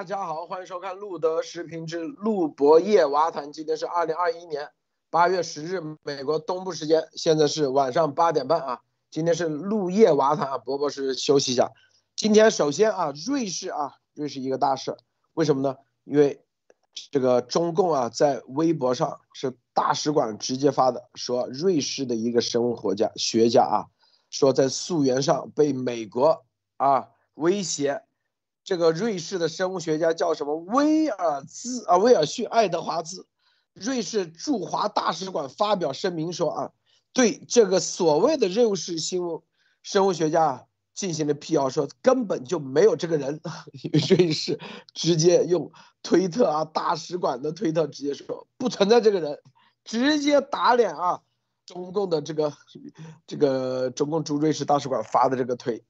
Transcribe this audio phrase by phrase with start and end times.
[0.00, 3.52] 大家好，欢迎收看路德视频之路博夜娃谈。
[3.52, 4.70] 今天是二零二一年
[5.10, 8.80] 八月十日，美国东部时间，现在是晚上八点半啊。
[9.10, 11.70] 今天是路夜娃谈啊，博博是休息一下。
[12.16, 14.96] 今天首先啊，瑞士啊，瑞士一个大事，
[15.34, 15.76] 为什么呢？
[16.04, 16.42] 因为
[17.10, 23.84] 这个中共啊，在微博上是大使馆直接发的，说瑞士的一个生物学家学家啊，
[24.30, 26.42] 说在溯源上被美国
[26.78, 28.02] 啊威胁。
[28.70, 30.54] 这个瑞士的生物学家叫什么？
[30.54, 33.26] 威尔兹啊，威尔逊·爱德华兹，
[33.74, 36.70] 瑞士驻华大使馆发表声明说啊，
[37.12, 39.40] 对这个所谓的瑞士新闻
[39.82, 43.40] 生物学家进行了辟谣，说根本就没有这个人。
[44.08, 44.60] 瑞士
[44.94, 45.72] 直接用
[46.04, 49.36] 推特啊，大使馆的推特直接说不存在这个人，
[49.82, 51.22] 直接打脸啊，
[51.66, 52.52] 中共的这个
[53.26, 55.84] 这个中共驻瑞士大使馆发的这个推。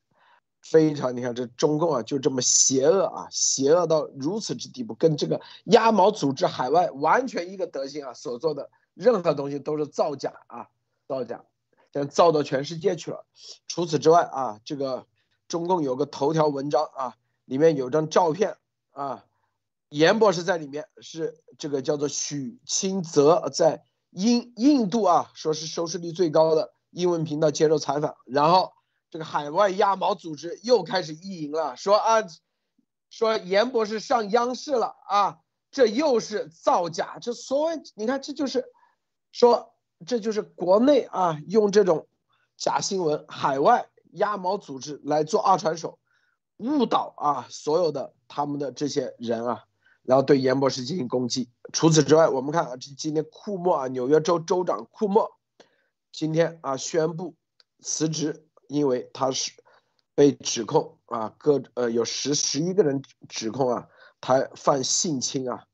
[0.62, 10.69] 非常，你看这中共啊，就这么邪恶啊，邪恶到如此之地步，跟这个鸭毛组织海外完全一个德行啊，所做的任何东西都是造假啊，
[11.08, 11.44] 造假，
[11.92, 13.25] 现在造到全世界去了。
[13.67, 15.06] 除此之外啊，这个
[15.48, 18.56] 中共有个头条文章啊，里面有张照片
[18.92, 19.24] 啊，
[19.89, 28.72] 严博士在里面，是这个叫做许清泽在印印度啊，说是收视率最高的英文频道接受采访，然后。
[29.11, 32.22] 这个海外鸭毛组织又开始意淫了，说啊，
[33.11, 35.39] 说严博士上央视了啊，
[35.72, 37.19] 这又是造假。
[37.20, 38.64] 这所谓你看，这就是
[39.33, 39.75] 说，
[40.06, 42.06] 这就是国内啊，用这种
[42.56, 45.98] 假新闻，海外鸭毛组织来做二传手，
[46.58, 49.64] 误导啊所有的他们的这些人啊，
[50.02, 51.50] 然后对严博士进行攻击。
[51.72, 55.33] 除此之外，我们看啊，这今天库莫啊，纽约州州长库莫
[56.13, 57.34] 今天啊宣布
[57.80, 58.46] 辞职。
[58.70, 59.53] 因为他是
[60.14, 63.89] 被指控啊，各呃有十十一个人指控啊，
[64.20, 65.64] 他犯性侵啊，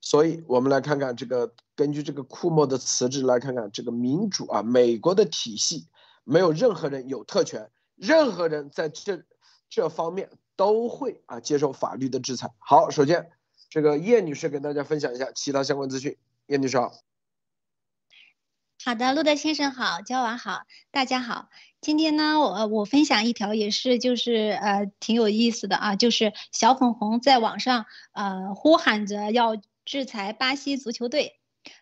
[0.00, 5.86] 所以我们来看看这个，根据这个库莫的辞职来看看这个民主啊，美国的体系
[6.24, 9.22] 没有任何人有特权，任何人在这
[9.68, 12.50] 这方面都会啊接受法律的制裁。
[12.58, 13.30] 好，首先
[13.68, 16.16] 这个叶女士跟大家分享一下其他相关资讯，
[16.46, 16.92] 叶女士好。
[18.84, 20.62] 好的，路德先生好，焦娃好，
[20.92, 21.48] 大家好。
[21.80, 31.37] 今天呢，我我分享一条也是就是呃挺有意思的啊，就是小粉红在网上呃呼喊着要制裁巴西足球队。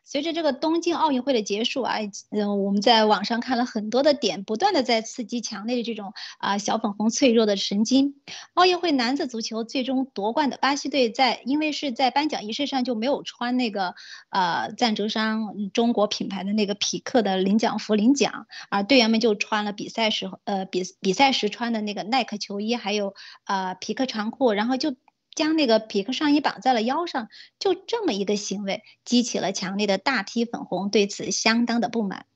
[0.07, 1.97] 随着这个东京奥运会的结束啊，
[2.31, 8.15] 嗯，我们在网上看了很多的点，不断的在刺激强烈的这种啊小粉红脆弱的神经。
[8.55, 13.97] 奥运会男子足球最终夺冠的巴西队，在因为是在颁奖仪式上就没有穿那个
[14.31, 24.95] 呃赞助商中国品牌的那个匹克的领奖服领奖，而队员们就穿了比赛时候呃比比赛时穿的那个耐克球衣，还有呃匹克长裤，然后就。
[25.37, 27.29] 将那个匹克上衣绑在了腰上，
[27.61, 32.27] 就这么一个行为，激起了强烈的大批粉红对此相当的不满。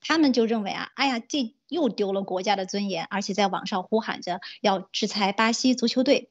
[0.00, 6.30] 他们就认为啊，哎呀，这又丢了国家的尊严，而且在网上呼喊着要制裁巴西足球队。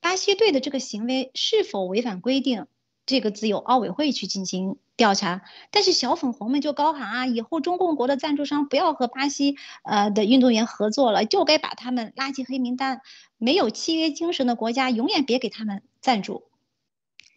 [0.00, 2.66] 巴西队的这个行为是否违反规定？
[3.12, 13.02] 这个自有奥委会去进行调查，但是小粉红们就高喊啊，以后中共国的赞助商不要和巴西呃的运动员合作了，就该把他们拉进黑名单，
[13.36, 16.44] 没有契约精神的国家永远别给他们赞助。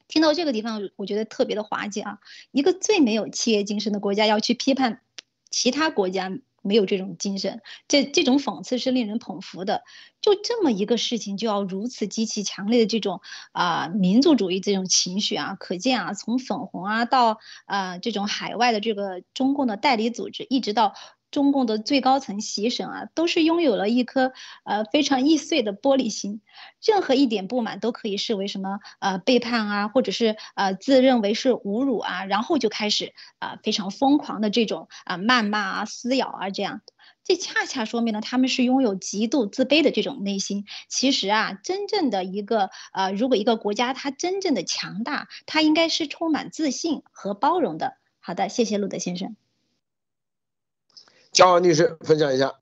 [0.08, 2.19] 听到这个地方，我觉得特别的滑稽啊，
[2.52, 5.02] 一个最没有契约精神的国家要去批判
[5.50, 6.31] 其他国家。
[6.66, 9.84] 没有这种精神，这这种讽刺是令人捧腹的。
[10.20, 13.22] 就这么一个事情，就要如此激起强烈的这种
[13.52, 20.94] 啊民族主义这种情绪啊，可见啊，从粉红啊到啊这种海外的这个中共的代理组织，一直到。
[21.35, 24.31] 中共的最高层习审啊，都是拥有了一颗
[24.63, 26.40] 呃非常易碎的玻璃心，
[26.82, 36.79] 任何一点不满都可以视为什么呃背叛啊，或者是呃自认为是侮辱啊，然后就开始啊非常疯狂的这种啊谩骂啊撕咬啊这样，
[37.26, 40.64] 这恰恰说明了他们是拥有极度自卑的这种内心。
[40.87, 47.97] 其实啊，真正的一个呃，如果一个国家它真正的强大，它应该是充满自信和包容的。
[48.22, 49.35] 好的，谢谢路德先生。
[51.35, 52.53] 焦王女士分享一下。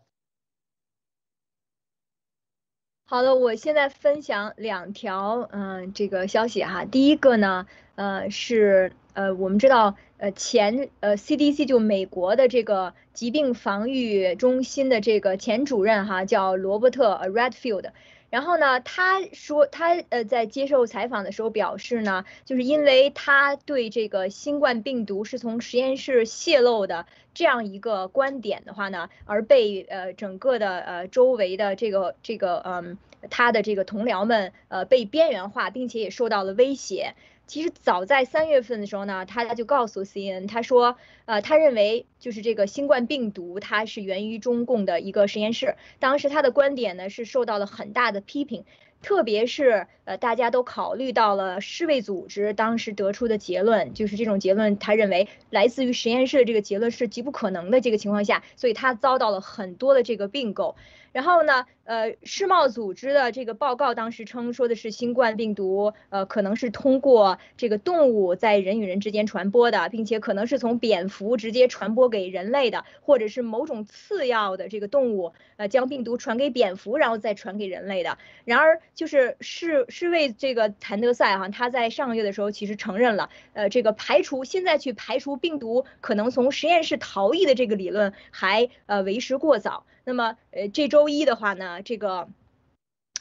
[3.05, 6.83] 好的，我现在分享两条嗯这个消息哈。
[6.83, 17.91] 第一个呢，呃是呃，我们知道，呃，前呃 CDC 就美国的这个疾病防御中心的这个前主任哈，叫罗伯特 Redfield。
[18.33, 32.97] 然后呢，他说他呃在接受采访的时候表示呢，就是因为他对这个新冠病毒是从实验室泄露的这样一个观点的话呢，而被呃整个的呃周围的这个这个嗯
[33.29, 37.13] 他的这个同僚们呃被边缘化，并且也受到了威胁。
[37.45, 40.95] 其实早在三月份的时候呢，他就告诉 CNN，他说，
[41.25, 45.75] 呃，他认为就是这个新冠病毒它是源于中共的一个实验室。
[45.99, 48.63] 当时他的观点呢是受到了很大的批评，
[49.01, 60.75] 特别是呃大家都考虑到了世卫组织当时得出的结论，就是这种结论，他认为来自于实验室的这个结论是极不可能的这个情况下，所以他遭到了很多的这个并购。
[61.13, 78.17] 然后呢，呃，世贸组织的这个报告当时称说的是新冠病毒，呃，可能是通过这个动物在人与人之间传播的，并且可能是从蝙蝠直接传播给人类的，或者是某种次要的这个动物，呃，将病毒传给蝙蝠，然后再传给人类的。
[78.43, 89.85] 然而，就是世世卫这个谭德赛哈，他在上个月的时候其实承认了，呃，这个排除现在去排除病毒可能从实验室逃逸的这个理论还呃为时过早。
[90.05, 92.27] 那么，呃，这周一的话呢，这个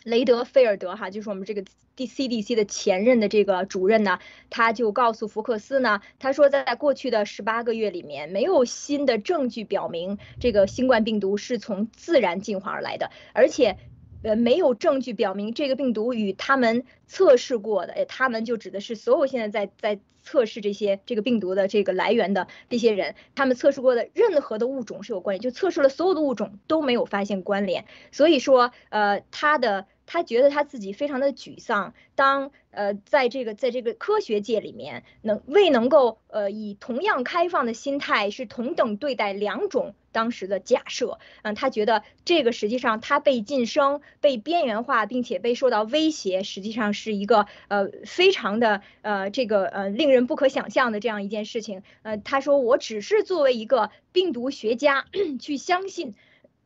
[0.04, 1.64] 雷德菲尔德哈，就是我们这个
[1.94, 4.18] D C D C 的前任的这个主任呢，
[4.50, 13.78] 他就告诉福克斯呢，他说，在过去的十八个月里面，没有新的证据表明这个新冠病毒是从自然进化而来的，而且。
[14.22, 29.86] 呃，没有证据表明这个病毒与他们测试过的，他们就指的是所有现在在在测试这些这个病毒的这个来源的这些人，他们测试过的任何的物种是有关联，就测试了所有的物种都没有发现关联，所以说，呃，他的。
[30.04, 51.82] 他觉得他自己非常的沮丧，当呃在这个在这个科学界里面能未能够呃以同样开放的心态是同等对待两种当时的假设，嗯，他觉得这个实际上他被晋升、被边缘化，并且被受到威胁，实际上是一个呃非常的呃这个呃令人不可想象的这样一件事情。
[52.02, 55.06] 呃，他说我只是作为一个病毒学家
[55.40, 56.14] 去相信。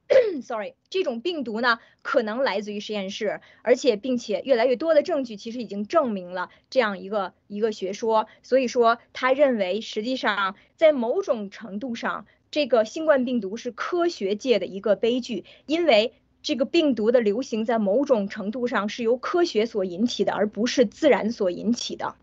[0.40, 8.28] Sorry，这种病毒呢，可能来自于实验室，而且并且越来越多的证据其实已经证明了这样一个一个学说。
[8.44, 22.14] 所以说，他认为实际上在某种程度上，这个新冠病毒是科学界的一个悲剧，因为这个病毒的流行在某种程度上是由科学所引起的，而不是自然所引起的。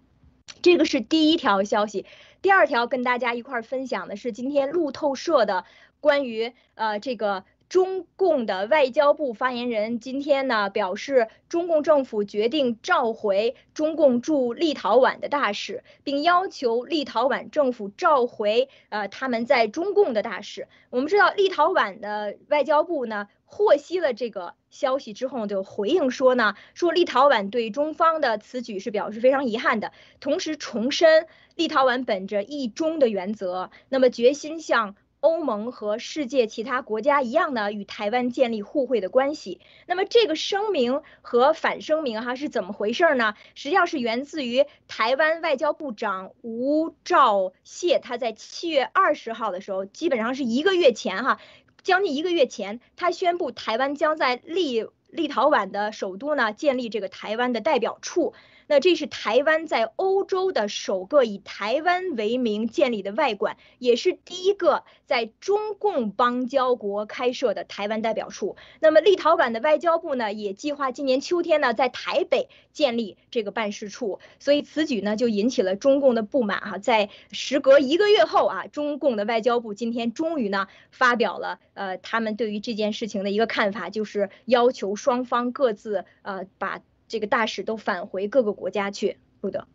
[0.62, 2.06] 这个是第一条消息。
[2.42, 5.66] 第二条跟大家一块儿分享的是今天路透社的
[6.00, 7.44] 关于呃这个。
[7.74, 20.68] 中共的外交部发言人今天呢表示，中共政府决定召回中共驻立陶宛的大使，并要求立陶宛政府召回呃他们在中共的大使。
[20.92, 31.26] 我们知道，立陶宛的外交部呢获悉了这个消息之后，就回应说呢，说立陶宛对中方的此举是表示非常遗憾的，同时重申
[31.56, 34.96] 立陶宛本着一中的原则，那么决心向。
[35.24, 39.62] 欧盟和世界其他国家一样呢，与台湾建立互惠的关系。
[39.88, 43.34] 那么这个声明和反声明哈是怎么回事呢？
[43.56, 51.40] 实际上是源自于台湾外交部长吴钊燮，他在七月二十号的时候，基本上是一个月前哈，
[51.84, 58.34] 将近一个月前，他宣布台湾将在立立陶宛的首都呢建立这个台湾的代表处。
[58.68, 68.56] 那这是台湾在欧洲的首个以台湾为名建立的外馆，也是第一个在中共邦交国开设的台湾代表处。
[68.80, 74.20] 那么立陶宛的外交部呢，也计划今年秋天呢在台北建立这个办事处。
[74.40, 76.78] 所以此举呢就引起了中共的不满哈。
[76.78, 86.82] 在时隔一个月后啊，中共的外交部今天终于呢发表了呃他们对于这件事情的一个看法，就是要求双方各自呃把。
[87.14, 89.68] 这个大使都返回各个国家去，路德。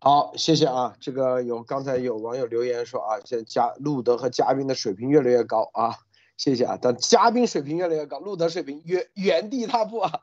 [0.00, 0.96] 好，谢谢啊。
[0.98, 5.94] 这个有刚才有网友留言说啊，现在嘉路德和嘉宾的水平越来越高啊，
[6.36, 6.76] 谢谢啊。
[6.82, 10.22] 但嘉宾水平越来越高，路德水平原原地踏步啊。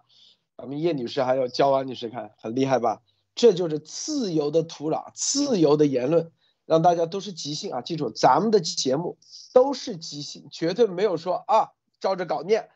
[0.57, 3.01] 咱们叶女士还有焦安女士，看很厉害吧？
[3.33, 6.29] 这就是自由的土壤，自由的言论，
[6.65, 7.79] 让大家都是即兴啊。
[7.79, 9.17] 记住，咱们的节目
[9.53, 11.69] 都是即兴，绝对没有说啊
[12.01, 12.67] 照着稿念。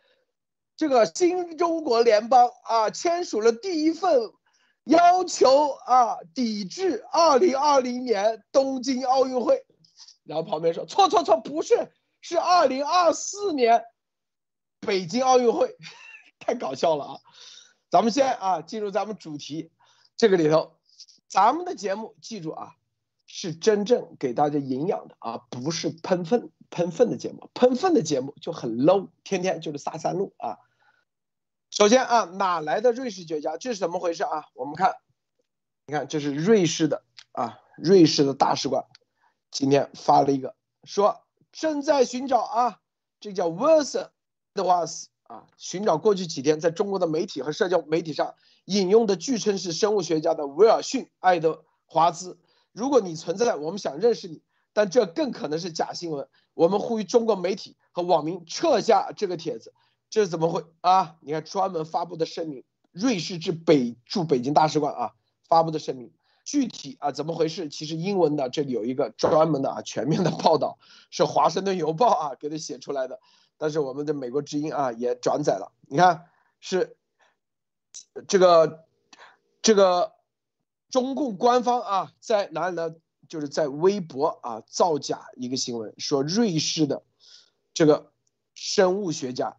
[0.77, 4.31] 这个新中国联邦啊，签署了第一份
[4.85, 9.65] 要求啊，抵制二零二零年东京奥运会。
[10.23, 11.91] 然后旁边说错错错，不是，
[12.21, 13.85] 是二零二四年
[14.81, 15.75] 北京奥运会，
[16.37, 17.19] 太搞笑了啊！
[17.89, 19.71] 咱们先啊，进入咱们主题，
[20.15, 20.73] 这个里头
[21.27, 22.75] 咱们的节目记住啊，
[23.25, 27.49] 是真正给大家营养的啊，不是喷粪喷粪的节目。
[27.55, 30.59] 喷粪的节目就很 low，天天就是撒三路啊。
[31.77, 33.55] 首先啊，哪来的瑞士学家？
[33.55, 34.45] 这是怎么回事啊？
[34.55, 34.95] 我们看，
[35.85, 37.03] 你看这是瑞士的
[37.33, 38.83] 啊，瑞士的大使馆
[39.51, 40.55] 今天发了一个
[40.85, 42.79] 说正在寻找啊，
[43.19, 44.09] 这叫 Wilson
[44.55, 44.85] 的话
[45.27, 48.33] 啊，寻找过去几天在中国的媒体和社交媒体上。
[48.65, 52.39] 引用的据称是生物学家的威尔逊·爱德华兹。
[52.71, 54.41] 如果你存在，我们想认识你，
[54.73, 56.27] 但这更可能是假新闻。
[56.55, 59.75] 我们呼吁中国媒体和网民撤下这个帖子。
[60.09, 61.17] 这是怎么回啊？
[61.21, 65.13] 你看，专门发布的声明，瑞士驻北驻北京大使馆啊
[65.47, 66.11] 发布的声明，
[66.45, 67.69] 具体啊怎么回事？
[67.69, 70.77] 其实英文的这里有一个专门的啊全面的报道，
[71.09, 73.19] 是《华盛顿邮报》啊给他写出来的，
[73.57, 75.71] 但是我们的美国之音啊也转载了。
[75.87, 76.25] 你看
[76.59, 76.95] 是。
[78.27, 78.85] 这个，
[79.63, 80.13] 这个
[80.91, 82.93] 中共官方啊，在哪里呢？
[83.27, 87.03] 就是在微博啊造假一个新闻，说瑞士的
[87.73, 88.11] 这个
[88.53, 89.57] 生物学家，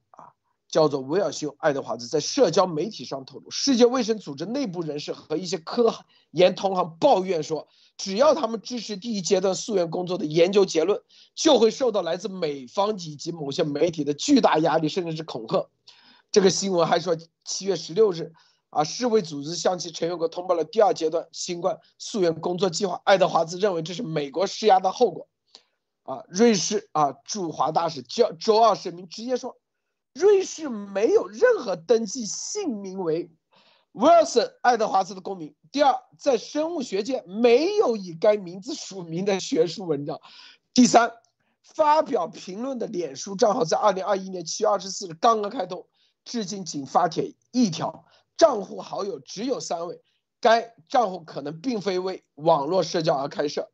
[0.69, 5.95] 叫做威尔逊·爱德华兹，在社交媒体上透露，世界卫生组织内部人士和一些科
[6.31, 11.01] 研同行抱怨说，只要他们支持第一阶段溯源工作的研究结论，
[11.35, 15.69] 就会受到来自美方以及某些媒体的巨大压力，甚至是恐吓。
[16.31, 18.35] 这个新闻还说，七月十六日，
[18.69, 23.01] 啊，世卫组织向其成员国通报了第二阶段新冠溯源工作计划。
[23.05, 25.27] 爱德华兹认为这是美国施压的后果。
[26.03, 29.57] 啊，瑞士啊驻华大使周周二声明直接说，
[30.15, 33.31] 瑞士没有任何登记姓名为
[33.93, 35.55] Wilson 爱德华兹的公民。
[35.71, 40.21] 第二，在生物学界没有以该名字署名的学术文章。
[40.75, 41.13] 第三，
[41.63, 45.87] 发表评论的脸书账号在二零二一年七月二十四日刚刚开通。
[46.25, 48.05] 至今仅发帖一条，
[48.37, 50.03] 账户好友只有三位，
[50.41, 53.71] 该账户可能并非为网络社交而开设。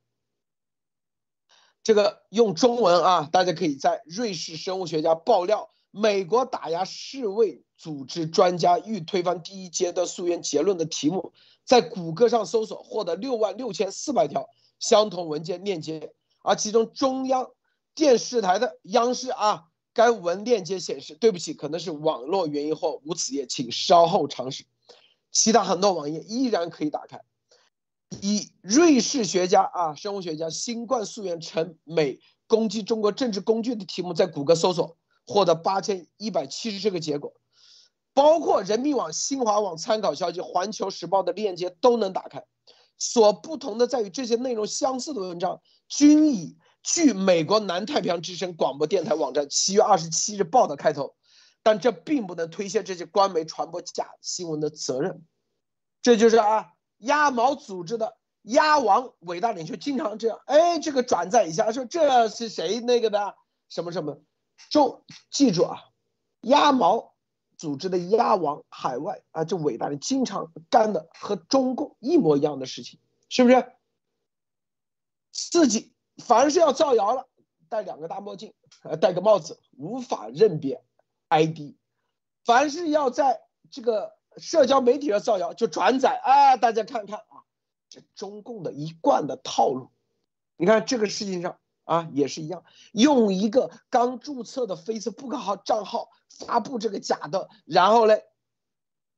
[1.82, 11.32] 这个用中文啊，大家可以在瑞士生物学家爆料，美国打压世卫组织专家欲推翻第一阶段溯源结论的题目，
[11.64, 14.48] 在谷歌上搜索获得六万六千四百条
[14.80, 17.48] 相同文件链接，而其中中央
[17.94, 19.68] 电视台的央视啊。
[19.92, 24.64] 该文链接显示，对不起，可能是网络原因或无此页，请稍后尝试。
[25.30, 27.22] 其他很多网页依然可以打开。
[28.20, 34.96] 以瑞士学家啊，生物学家新冠溯源成美攻击中国政治工具的题目，在谷歌搜索
[35.26, 37.32] 获得八千一百七十个结果，
[38.12, 42.44] 包括人民网、新华网、参考消息、环球时报的链接都能打开。
[42.98, 46.56] 所不同的在于，这些内容相似的文章均以。
[46.86, 51.14] 据美国南太平洋之声广播电台网站七月二十七日报的开头，
[51.62, 55.24] 但这并不能推卸这些官媒传播假新闻的责任。
[56.02, 63.34] 这就是啊，鸭毛组织的鸭王伟大领袖经常这样，哎，这个转载一下，说这是谁那个的
[63.70, 64.20] 什么什么，
[64.70, 65.78] 就记住啊，
[66.40, 67.14] 鸭毛
[67.56, 73.72] 组织的鸭王海外啊，这伟大的经常干的和中共一模一样的事情，是不是？
[75.32, 75.92] 自己。
[76.24, 77.28] 凡是要造谣了，
[77.68, 80.84] 戴两个大墨镜，呃，戴个帽子，无法认别
[81.28, 81.74] ID。
[82.44, 87.42] 凡是要在这个社交媒体上造谣，就转载啊，大家看看啊，
[87.88, 89.90] 这中共的一贯的套路。
[90.56, 98.24] 你看这个事情上啊，也是一样，用一个刚注册的 Facebook 号账号发布这个假的，然后嘞，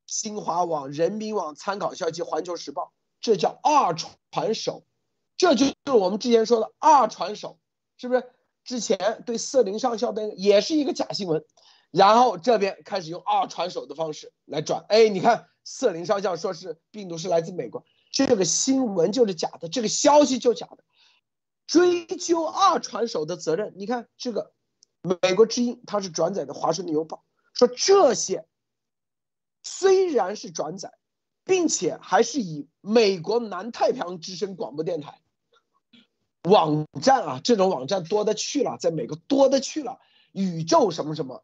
[0.05, 4.83] 新华网、人民网、参考消息、环球时报，这叫二传手。
[5.37, 7.59] 这就是我们之前说的二传手，
[7.97, 8.23] 是不是？
[8.63, 11.45] 之前对瑟林上校的也是一个假新闻，
[11.89, 14.83] 然后这边开始用二传手的方式来转。
[14.89, 20.83] 哎，你看瑟林上校说是病毒是来自美国，这个新闻就是假的，这个消息就假的，
[21.67, 23.73] 追究二传手的责任。
[23.75, 24.53] 你看这个
[25.01, 27.23] 美国之音，它是转载的《华盛顿邮报》，
[27.59, 28.47] 说这些
[29.61, 30.97] 虽然是转载，
[31.43, 35.21] 并且还是以美国南太平洋之声广播电台。
[36.43, 39.99] 网站啊，这种网站多的去了，在美国多的去了。
[40.31, 41.43] 宇宙什么什么，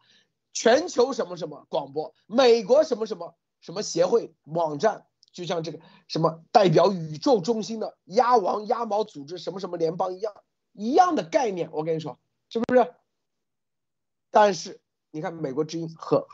[0.53, 10.33] 全球什么什么广播，美国什么什么什么协会网站，就像这个什么代表宇宙中心的鸭王鸭毛组织什么什么联邦一样，
[10.71, 11.69] 一样的概念。
[11.73, 12.93] 我跟你说，是不是？
[14.31, 14.79] 但是
[15.11, 16.27] 你看，美国之音和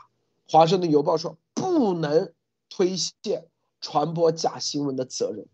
[0.48, 2.32] 华盛顿邮报说不能
[2.68, 3.48] 推卸
[3.80, 5.48] 传播假新闻的责任，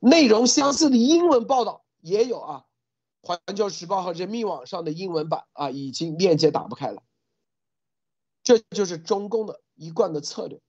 [0.00, 1.84] 内容相似的英文报道。
[2.02, 2.64] 也有啊，
[3.26, 7.02] 《环球时报》和人民网上的英文版啊，已经链接打不开了。
[8.42, 10.62] 这就是中共的一贯的策略。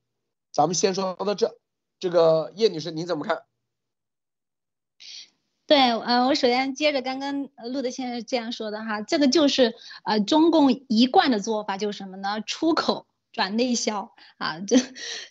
[0.52, 1.58] 咱们先说到这，
[2.02, 3.44] 这个叶女士您怎么看？
[5.68, 12.42] 对，呃，我首先接着刚刚陆德先生这样说的哈，这个就是呃中共一贯的做法，就是什么呢？
[12.42, 14.78] 出口转内销啊，这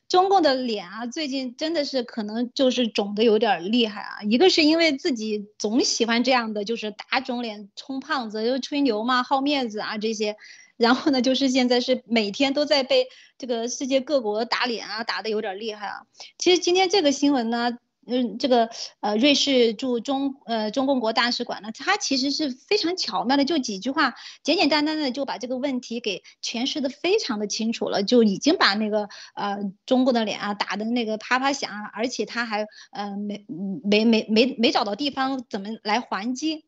[0.09, 4.23] 中共的脸啊，最近真的是可能就是肿的有点厉害啊。
[4.23, 10.37] 一个是因为自己总喜欢这样的，就是打肿脸充胖子，又吹牛嘛，好面子啊这些。
[10.81, 13.07] 然后呢，就是现在是每天都在被
[13.37, 16.07] 这个世界各国打脸啊，打的有点厉害啊。
[16.39, 17.79] 其实今天这个新闻呢。
[18.07, 18.71] 嗯，这个
[19.01, 33.45] 呃，瑞士驻中呃中共国大使馆呢，他其实是非常巧妙的，就几句话，简简单单的就把这个问题给诠释的非常的清楚了，就已经把那个呃中共的脸啊打的那个啪啪响，而且他还呃没
[33.85, 36.65] 没没没没找到地方怎么来还击。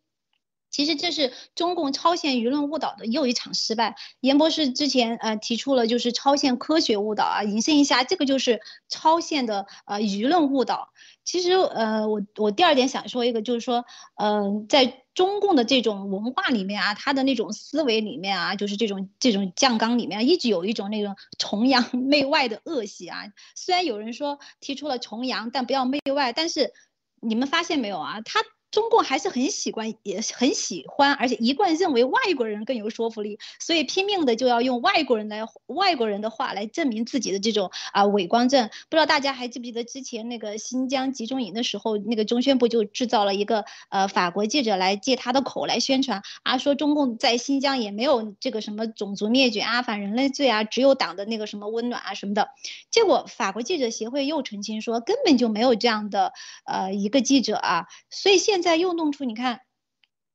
[0.73, 3.95] 其实这是中共超限舆论误导的又一场失败。
[4.21, 10.89] 严博士之前呃提出了就是超限科学误导啊，引申一下，这个就是超限的呃舆论误导。
[11.25, 13.85] 其实呃我我第二点想说一个就是说，
[14.17, 23.25] 嗯，在中共的这种文化里面啊，他的那种思维里面啊，就是这种这种酱缸里面一直有一种那种崇洋媚外的恶习啊。
[23.55, 26.73] 虽然有人说提出了崇洋，但不要媚外，但是
[27.21, 28.23] 你们发现没有啊？
[28.23, 28.41] 他。
[28.73, 38.69] 中共还是很喜欢，也很喜欢，而且一贯认为外国人更有说服力，所以拼命的就要用外国人来外国人的话来证明自己的这种啊伪光正。
[38.89, 52.49] 不知道大家还记不记得之前那个新疆集中营的时候，那个中宣部就制造了一个呃法国记者来借他的口来宣传啊，说中共在新疆也没有这个什么种族灭绝啊、反人类罪啊，只有党的那个什么温暖啊什么的。
[52.91, 56.33] 结果法国记者协会又澄清说，根本就没有这样的
[56.65, 59.61] 呃一个记者啊，所以现在又弄出，你看。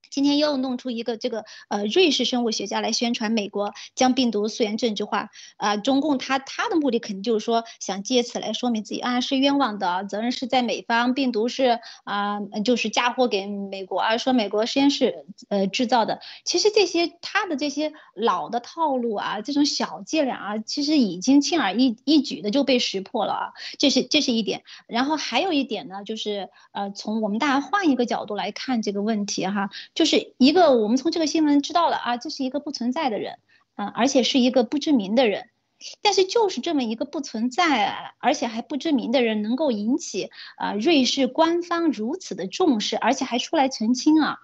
[0.09, 16.19] 今天又弄出一个这个呃瑞士生物学家来宣传美国将病毒溯源政治化啊，中共他他的目的肯定就是说想借此来说明自己啊是冤枉的，责任是在美方，病毒是啊就是嫁祸给美国啊，说美国实验室呃制造的。
[16.43, 23.45] 其实这些他的这些老的套路啊，这种小伎俩啊，其实已经轻而易一举的就被识破了啊，
[23.77, 24.63] 这是这是一点。
[24.87, 29.69] 然后还有一点呢，就是呃从我们大家换一个角度来看这个问题哈。
[29.97, 33.39] 就是一个，我们从这个新闻知道了啊，这是一个不存在的人，
[33.73, 35.49] 啊，而且是一个不知名的人，
[36.03, 44.37] 但是就是这么一个不存在，而且还不知名的人，能够引起啊瑞士官方如此的重视，而且还出来澄清啊。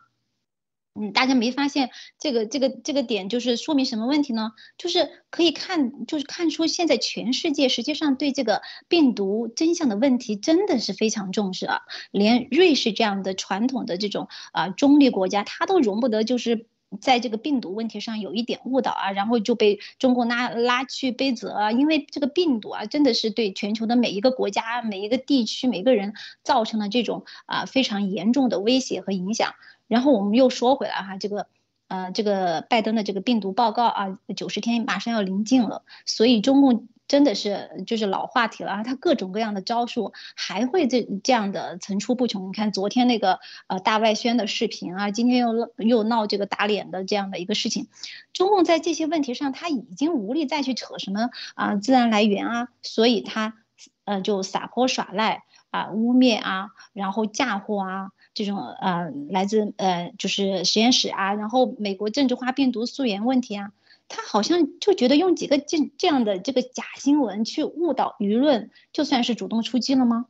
[0.95, 4.51] 嗯，大家没发现这个这个这个点，就是说明什么问题呢？
[4.77, 11.81] 就是可以看，就是看出现在全世界实际上对这个病毒真相的问题真的是非常重视啊。
[12.11, 16.67] 连瑞士这样的传统的这种啊中立国家，它都容不得就是
[17.01, 21.71] 在这个病毒问题上有一点误导啊，然后就被中国拉拉去背责啊。
[21.71, 29.55] 因为这个病毒啊，真的是对全球的每一个国家、每一个地区、每个人造成了这种啊非常严重的威胁和影响。
[29.87, 31.47] 然后我们又说回来哈，这个，
[31.87, 42.47] 呃，这个拜登的这个病毒报告啊，九十天马上要临近了，所以中共真的是就是老话题了啊，他各种各样的招数还会这这样的层出不穷。
[42.47, 47.87] 你看昨天那个呃大外宣的视频啊，今天又又闹这个打脸的这样的一个事情，
[48.31, 53.53] 中共在这些问题上他已经无力再去扯什么啊自然来源啊，所以他
[54.05, 58.11] 呃就撒泼耍赖啊，污蔑啊，然后嫁祸啊。
[58.33, 63.71] 这种呃，来自呃，就是实验室啊，然后美国政治化病毒溯源问题啊，
[64.07, 70.25] 他好像就觉得用几个这这样的这个假新闻去误导舆论，就算是主动出击了吗？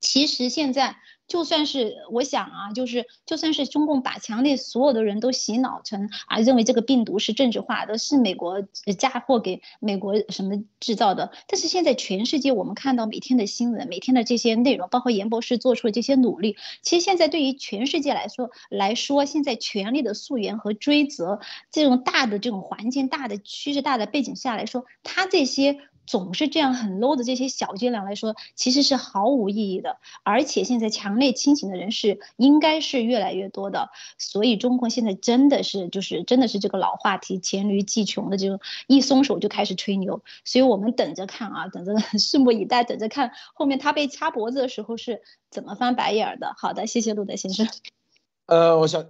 [0.00, 0.96] 其实现在。
[1.30, 8.62] 就算是我想啊，就是就算是中共把墙内所有的人都洗脑成啊，认为这个病毒是政治化的，是美国
[8.98, 11.30] 嫁祸给美国什么制造的。
[11.46, 21.38] 但是现在全世界我们看到每天的新闻，每天的这些内容，包括严博士做出的这些努力，其实现在对于全世界来说来说，现在权力的溯源和追责
[21.70, 25.78] 这种大的这种环境、大的趋势、大的背景下来说，它这些。
[26.06, 29.98] 总是这样很 low 的这些小伎俩来说，其实是毫无意义的。
[30.24, 33.90] 而且现在强烈清醒的人是应该是越来越多的。
[34.18, 40.22] 所以中国现在真的是就是真的是这个老话题黔驴技穷的这种一松手就开始吹牛。
[40.44, 46.54] 所以我们等着看啊，等着 拭目以待，等着看后面他被掐脖子的时候是怎么翻白眼的。
[46.58, 47.68] 好的，谢谢陆德先生。
[48.46, 49.06] 呃，我想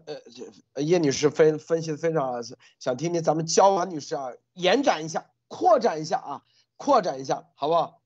[0.75, 2.35] 呃叶女士分分析的非常好
[2.79, 6.43] 想听听咱们焦婉女士啊延展一下，扩展一下啊。
[6.81, 8.01] 扩展一下，好不好？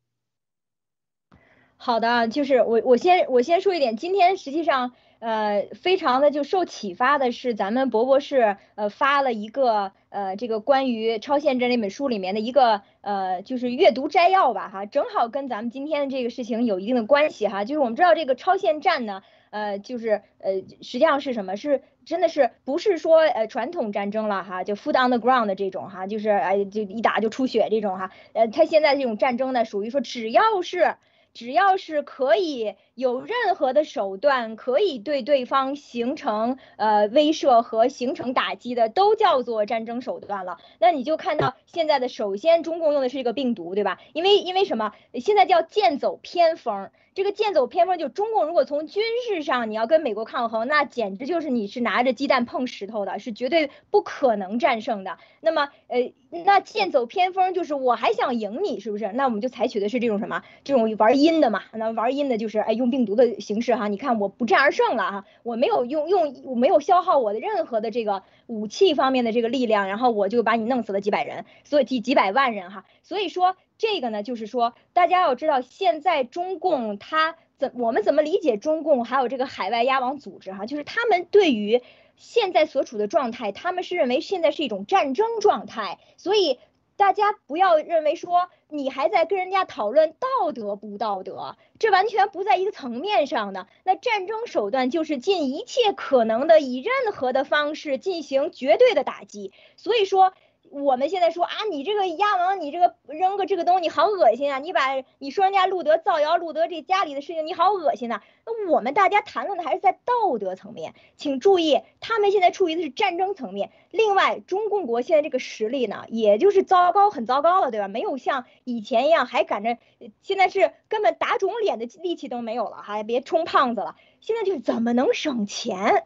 [1.76, 4.92] 好的，就是我我先我先说一点，今天实际上。
[5.20, 21.56] 呃，非常的就受启发的是，咱们博博士呃发了一个呃这个关于超限战这本书里面的一个呃就是阅读摘要吧哈，正好跟咱们今天的这个事情有一定的关系哈，就是我们知道这个超限战呢，呃就是呃实际上是什么？
[21.56, 30.96] 是真的是不是说呃传统战争了哈，就 foot on the ground 的这种哈，就是哎就一打就出血这种哈，呃他现在这种战争呢，属于说只要是。
[31.36, 40.58] 只要是可以有任何的手段，可以对对方形成呃威慑和形成打击的，都叫做战争手段了。
[40.78, 43.98] 那你就看到现在的，首先中共用的是一个病毒，对吧？
[44.12, 44.92] 因为因为什么？
[45.14, 46.88] 现在叫剑走偏锋。
[47.14, 55.16] 这个剑走偏锋，就中共如果从军事上你要跟美国抗衡，那简直就是你是拿着鸡蛋碰石头的，是绝对不可能战胜的。
[55.40, 59.12] 那么，呃，那剑走偏锋就是我还想赢你，是不是？
[59.12, 60.42] 那我们就采取的是这种什么？
[60.64, 61.62] 这种玩阴的嘛？
[61.72, 63.86] 那玩阴的就是哎，用病毒的形式哈。
[63.86, 72.84] 你看我不战而胜了哈，我没有用用，我没有消耗我的任何的这个武器方面的这个力量，然后我就把你弄死了几百人，所以几几百万人哈。
[73.04, 73.54] 所以说。
[73.76, 81.82] 这个呢，就是说，大家要知道，现在中共他怎我们怎么理解中共，还有这个海外压网组织哈，就是他们对于
[82.16, 86.60] 现在所处的状态，他们是认为现在是一种战争状态，所以
[86.96, 93.66] 大家不要认为说你还在跟人家讨论道德不道德，这完全不在一个层面上的。
[93.82, 100.32] 那战争手段就是尽一切可能的，以任何的方式进行绝对的打击，所以说。
[100.74, 104.58] 我们现在说啊，你这个鸭王，你这个扔个这个东西你好恶心啊！
[104.58, 108.22] 你把你说人家路德造谣，路德这家里的事情，你好恶心呐！
[108.44, 113.70] 那我们大家谈论的还是在道德层面，请注意，他们现在处于的是战争层面。
[113.92, 117.86] 另外，中共国现在这个实力呢，也就是糟糕，很糟糕了，对吧？
[117.86, 119.78] 没有像以前一样还赶着，
[120.22, 123.94] 现在是根本打肿脸的力气都没有了，还别充胖子了。
[124.20, 126.04] 现在就是怎么能省钱，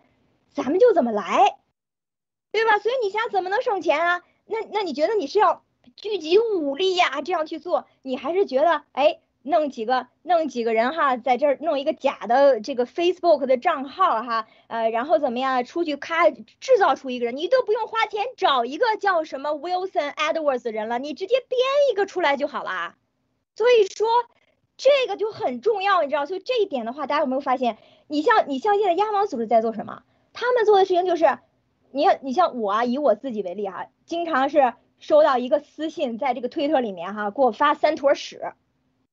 [0.53, 1.57] 咱们就怎么来，
[2.53, 2.79] 对吧？
[2.81, 4.23] 所以你想怎么能省钱啊？
[4.49, 5.63] 那那你觉得你是要
[5.97, 7.87] 聚集武力呀，这样去做？
[8.03, 22.95] 你还是觉得哎，弄几个弄几个人哈，在这儿弄一个假的这个 Facebook 的账号哈，呃，然后怎么样出去咔制造出一个人，你都不用花钱找一个叫什么 Wilson Edwards 的人了，你直接编一个出来就好了。
[23.55, 24.09] 所以说
[24.77, 26.27] 这个就很重要，你知道？
[26.27, 27.79] 所以这一点的话，大家有没有发现？
[28.07, 30.03] 你像你像现在亚王组织在做什么？
[30.33, 31.39] 他们做的事情就是，
[31.91, 33.87] 你你像我啊，以我自己为例哈。
[34.05, 38.53] 经常是收到一个私信，在这个推特里面哈，给我发三坨屎。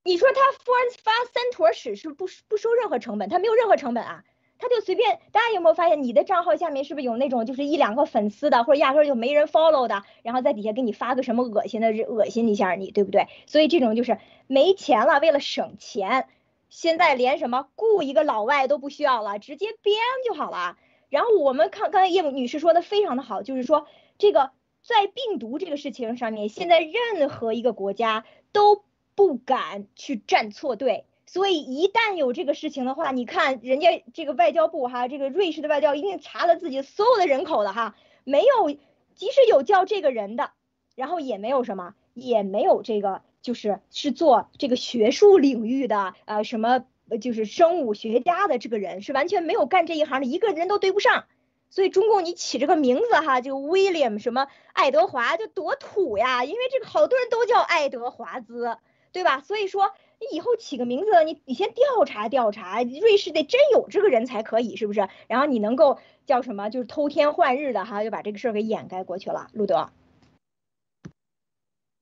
[0.03, 4.23] 你说他发发三坨屎是不不收任何成本，他没有任何成本啊，
[4.59, 5.19] 他就随便。
[5.31, 13.27] 大家有没有发现，你的账号下面是不是有那种就是一两个粉丝的，或者压根就没人 follow 的，然后在底下给你发个什么恶心的，恶心一下你，对不对？
[13.47, 16.27] 所以这种就是没钱了，为了省钱，
[16.69, 20.77] 现在连什么雇一个老外都不需要了，直接编就好了。
[21.09, 23.87] 然后我们看刚才叶女士说的非常的好，就是说
[24.17, 24.51] 这个。
[24.87, 28.83] 在病毒这个事情上面，现在任何一个国家都
[29.15, 38.69] 不敢去站错队，所以一旦有这个事情的话，你看人家这个外交部哈，这个瑞士的外交一定查了自己所有的人口了哈，没有，
[39.15, 40.51] 即使有叫这个人的，
[40.93, 51.25] 然后也没有什么，也没有这个就是是做这个学术领域的呃什么呃就是生物学家的这个人是完全没有干这一行的，一个人都对不上。
[51.71, 58.77] 所以中共你起这个名字哈，就 William 什么爱德华就多土呀，因为这个好多人都叫爱德华兹，
[59.11, 59.41] 对吧？
[59.41, 65.09] 所以说你以后起个名字，你你先调查调查，瑞士得真有这个人才可以，是不是？
[65.27, 69.47] 然后你能够叫什么，就是偷天换日的哈，就把这个事儿给掩盖过去了。
[69.51, 69.89] 路德，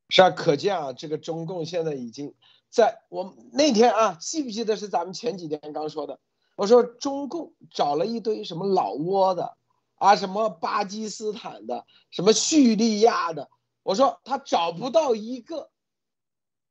[0.09, 2.35] 是啊，可见啊，这个中共现在已经
[2.73, 6.19] 在我那天啊，记不记得是咱们前几天刚说的？
[6.55, 9.55] 我说中共找了一堆什么老挝的。
[9.95, 13.49] 啊，什么巴基斯坦的，什么叙利亚的，
[13.83, 15.69] 我说他找不到一个，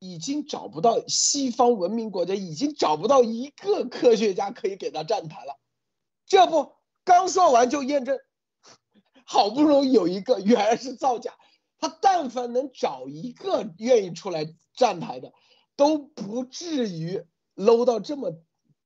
[0.00, 5.58] 已经找不到西方文明国家，已经找不到一个科学家可以给他站台了。
[6.26, 8.18] 这不刚说完就验证，
[9.24, 11.32] 好不容易有一个，原来是造假。
[11.78, 15.32] 他但凡能找一个愿意出来站台的，
[15.76, 18.34] 都不至于 low 到这么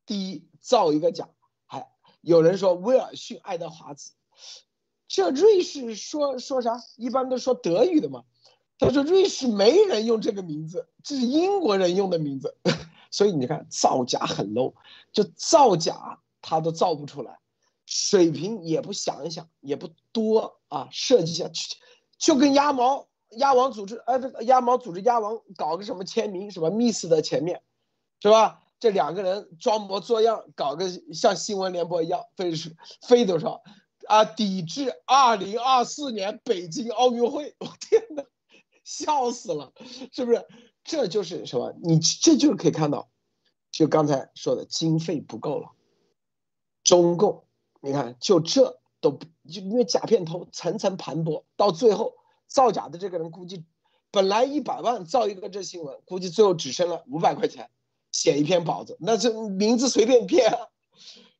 [0.04, 1.28] 低，造一个假。
[1.66, 1.88] 还
[2.20, 4.12] 有人说威尔逊·爱德华兹。
[5.08, 6.80] 这瑞士说说啥？
[6.96, 8.24] 一般都说德语的嘛。
[8.78, 12.56] 他说瑞士没人用这个名字，这是英国人用的名字。
[13.10, 14.74] 所以你看造假很 low，
[15.12, 17.38] 就造假他都造不出来，
[17.86, 21.50] 水平也不想一想，也不多啊，设计一下，
[22.18, 27.62] 就跟鸭毛鸭王组织，呃，这个鸭毛组织鸭王搞个什么签名，什么 miss 的前面，
[28.20, 28.62] 是吧？
[28.78, 33.62] 这两个人装模作样搞个像新闻联播一样，飞是飞多少
[34.06, 37.56] 啊，抵制二零二四年北京奥运会。
[37.58, 38.22] 我天哪，
[38.84, 39.72] 笑死了，
[40.12, 40.46] 是不是？
[40.84, 41.74] 这就是什么？
[41.82, 43.08] 你这就是可以看到，
[43.72, 45.70] 就刚才说的经费不够了。
[46.84, 47.44] 中共，
[47.80, 52.12] 你看就这都不就因为假片头层层盘剥，到最后
[52.48, 53.64] 造假的这个人估计
[54.10, 57.70] 本来一百万造一个这新闻，估计最后只剩了五百块钱。
[58.12, 60.50] 写一篇稿子，那这名字随便编，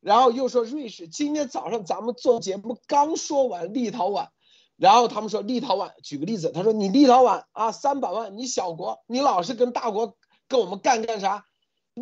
[0.01, 1.09] 然后又说瑞士。
[1.09, 4.29] 今天早上咱们做节目刚说完立陶宛，
[4.77, 11.47] 然后他们说立陶宛，举个例子，他说你立陶宛啊三百万，你小国，你老是跟大国跟我们干干啥？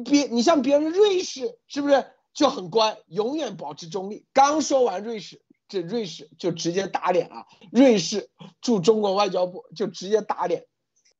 [0.04, 4.26] 别你像别人瑞士是不是就很乖，永远保持中立？
[4.32, 5.40] 刚说完瑞士，
[5.74, 7.46] 这瑞士就直接打脸啊！
[7.72, 10.66] 瑞士驻中国外交部就直接打脸。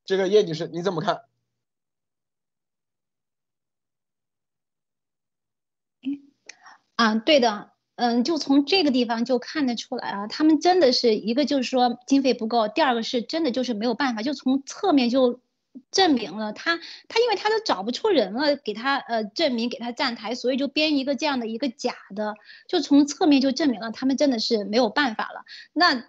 [0.05, 1.23] 这个叶女士你怎么看？
[6.95, 15.41] 啊，对的，嗯，就从这个地方就看得出来啊，他们真的是一个就是说经费不够，第二个是真的就是没有办法，就从侧面就
[15.91, 22.35] 证明了他他因为他都找不出人了，给他呃证明给他站台，所以就编一个这样的一个假的，
[22.69, 26.05] 就从侧面就证明了他们真的是没有办法了，那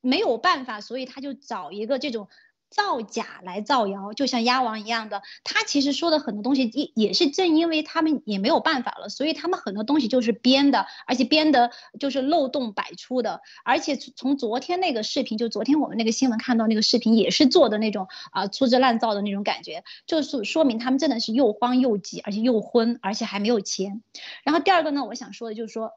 [0.00, 2.28] 没有办法，所以他就找一个这种。
[2.70, 13.40] 造假来造谣，就像鸭王一样的，他其实说的很多东西也也是正因为他们也没有办法了，所以他们很多东西就是编的，而且编的就是漏洞百出的。
[13.64, 24.02] 而且从昨天那个视频，就昨天我们那个新闻看到那个视频，也是做的那种啊粗制滥造的那种感觉，就是说明他们真的是又慌又急，而且又昏，而且还没有钱。
[24.44, 25.92] 然后第二个呢，我想说的就是说，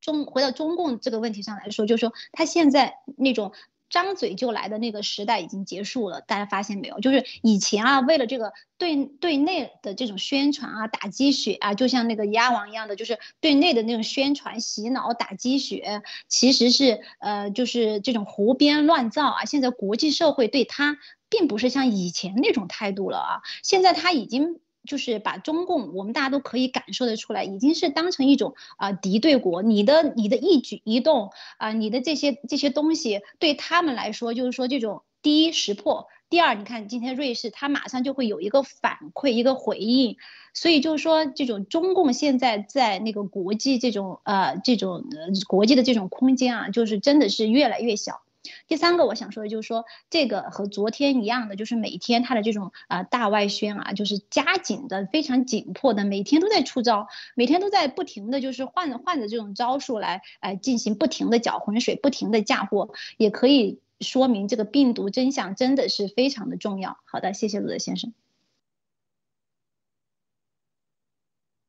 [0.00, 3.52] 中回到中共这个问题上来说，就是说他现在那种。
[3.94, 6.98] 张嘴就来的那个时代已经结束了，大家发现没有？
[6.98, 19.44] 就是以前啊，为了这个对对内的这种宣传啊，打鸡血啊，就像那个鸭王一样的，就是对内的那种宣传、洗脑、打鸡血，其实是呃，就是这种胡编乱造啊。
[19.44, 20.96] 现在国际社会对他
[21.28, 24.58] 并不是像以前那种态度了啊，现在他已经。
[24.86, 29.62] 就是把中共，我们大家都可以感受得出来，已经是当成一种啊敌对国。
[29.62, 40.16] 你的你的一举一动啊，你的这些这些东西，对他们来说，就是说这种第一识破，第二，你看今天瑞士，他马上就会有一个反馈，一个回应。
[40.52, 45.04] 所以就是说，这种中共现在在那个国际这种呃这种
[45.48, 48.20] 国际的这种空间啊，就是真的是越来越小。
[48.66, 66.98] 第三个我想说的就是说，这个和昨天一样的，就是每天他的这种啊大外宣啊，就是加紧的非常紧迫的，每天都在出招，每天都在不停的就是换着换着这种招数来呃进行不停的搅浑水，不停的嫁祸，也可以说明这个病毒真相真的是非常的重要。
[67.04, 68.12] 好的，谢谢鲁德先生。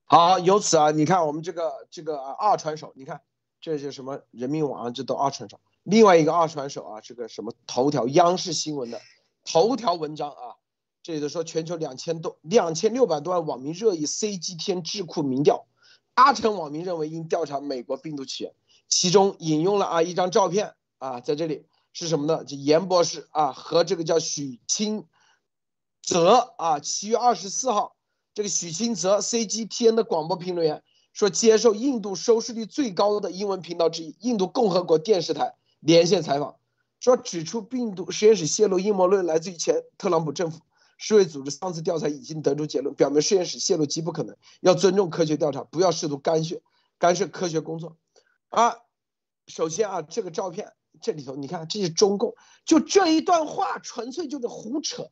[0.08, 3.22] 好，由此啊，你看我们这个这个二传手，你看
[3.60, 5.60] 这是什么人民网，这都二传手。
[5.86, 9.00] 另外一个二传手啊，这个什么头条央视新闻的
[9.44, 10.58] 头条文章啊，
[11.04, 15.68] 这里头说全球两千多两千六百多万网民热议 CGTN 智库民调，
[16.16, 18.54] 八成网民认为应调查美国病毒起源，
[18.90, 22.44] 其中引用了啊一张照片啊，在这里是什么呢？
[22.44, 25.06] 就严博士啊和这个叫许清
[26.02, 27.96] 泽啊，七月二十四号，
[28.34, 35.54] 这个许清泽 CGTN 的广播评论员说，接受印度收视率最高的英文频道之一印度共和国电视台。
[35.80, 36.56] 连线采访，
[37.00, 40.62] 说指出病毒实验室泄露阴谋论来自于前特朗普政府。
[40.98, 44.38] 世卫组织上次调查已经得出结论，表明实验室泄露极不可能。
[44.62, 46.62] 要尊重科学调查，不要试图干涉
[46.98, 47.98] 干涉科学工作。
[48.48, 48.78] 啊，
[49.48, 52.34] 首先啊，这个照片这里头，你看这是中共，
[52.64, 55.10] 就这一段话纯粹就是胡扯，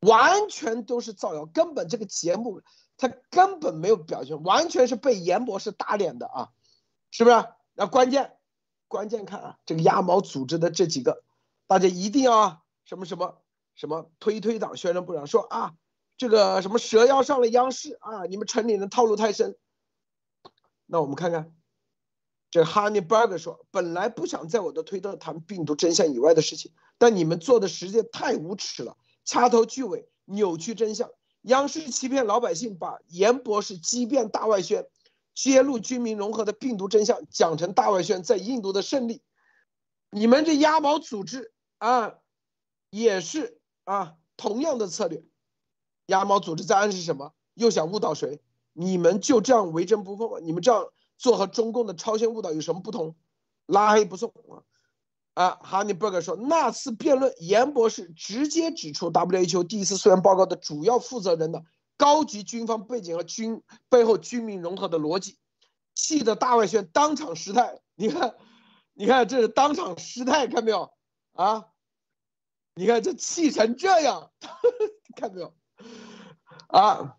[0.00, 2.62] 完全都是造谣，根本这个节目
[2.96, 6.48] 他根本没有表现，完全是被严博士打脸的啊，
[7.10, 7.44] 是不是？
[7.74, 8.35] 那关键。
[8.88, 11.22] 关键看啊，这个鸭毛组织的这几个，
[11.66, 13.42] 大家一定要什么什么
[13.74, 15.74] 什么推推党宣传部长说啊，
[16.16, 19.56] 这个什么蛇妖上了央视啊，你们城里人套路太深。
[20.86, 21.52] 那我们看看，
[22.50, 31.10] 这 Honey Burger 说，本来不想在我的推特谈病毒真相以外的事情，但你们做的实在太无耻了，掐头去尾，扭曲真相。
[31.42, 34.86] 央视欺骗老百姓，把严博士激辩大外宣。
[35.36, 39.22] 揭露军民融合的病毒真相，讲成大外宣在印度的胜利。
[40.10, 42.14] 你们这鸭毛组织啊，
[42.90, 45.24] 也是啊，同样的策略。
[46.06, 47.34] 鸭毛组织在暗示什么？
[47.54, 48.40] 又想误导谁？
[48.72, 50.40] 你们就这样为真不破？
[50.40, 50.86] 你们这样
[51.18, 53.14] 做和中共的超限误导有什么不同？
[53.66, 54.64] 拉黑不送啊！
[55.34, 61.62] 啊，哈尼伯格说，那次辩论，严博士直接指出 WHO 第一次溯源报告的主要负责人的
[61.96, 65.38] 高级军方背景和军背后军民融合的逻辑，
[65.94, 67.80] 气得大外宣当场失态。
[67.94, 68.34] 你看，
[68.92, 70.92] 你看这是当场失态，看没有
[71.32, 71.66] 啊？
[72.74, 74.30] 你看这气成这样，
[75.16, 75.54] 看没有
[76.68, 77.16] 啊？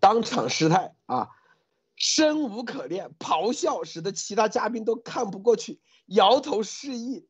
[0.00, 1.28] 当场失态啊，
[1.94, 7.28] 生无可恋，咆哮，使得其他嘉宾都看不过去，摇头示意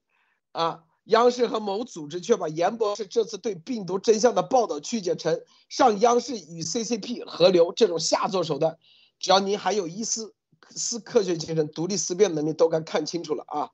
[0.52, 0.84] 啊。
[1.06, 8.78] 央视和某组织却把严博士这次对病毒真相的报道曲解成上央视与 CCP 合流这种下作手段。
[9.18, 10.34] 只要您还有一丝
[10.70, 13.70] 丝科学精神、独立思辨能力，都该看清楚了啊！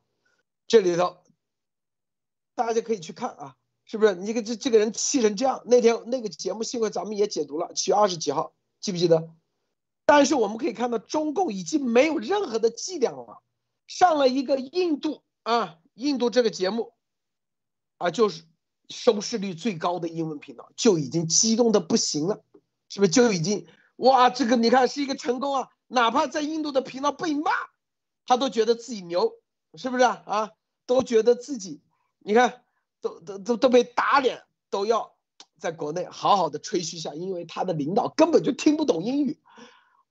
[0.68, 1.16] 这里头
[2.54, 4.14] 大家可以去看啊，是不是？
[4.14, 9.30] 你个这这个人气成这样，那天那个节目幸亏咱们也解读了，七月二十几号，记不记得？
[10.04, 13.42] 但是我们可以看到，中共已经没有任何的伎俩了，
[13.86, 16.92] 上了一个印度啊，印度这个节目。
[18.02, 18.42] 啊，就是
[18.88, 22.42] 收视率最高的英文频道就已经激动的不行了，
[22.88, 24.28] 是不是就已经哇？
[24.28, 25.68] 这个你看是一个成功啊！
[25.86, 27.52] 哪怕在印度的频道被骂，
[28.26, 29.34] 他都觉得自己牛，
[29.74, 30.22] 是不是啊？
[30.26, 30.50] 啊，
[30.84, 31.80] 都觉得自己，
[32.18, 32.64] 你看
[33.00, 35.14] 都都都都被打脸，都要
[35.58, 39.38] 在国内好好的吹嘘一下，因为他的领导根本就听不懂英语。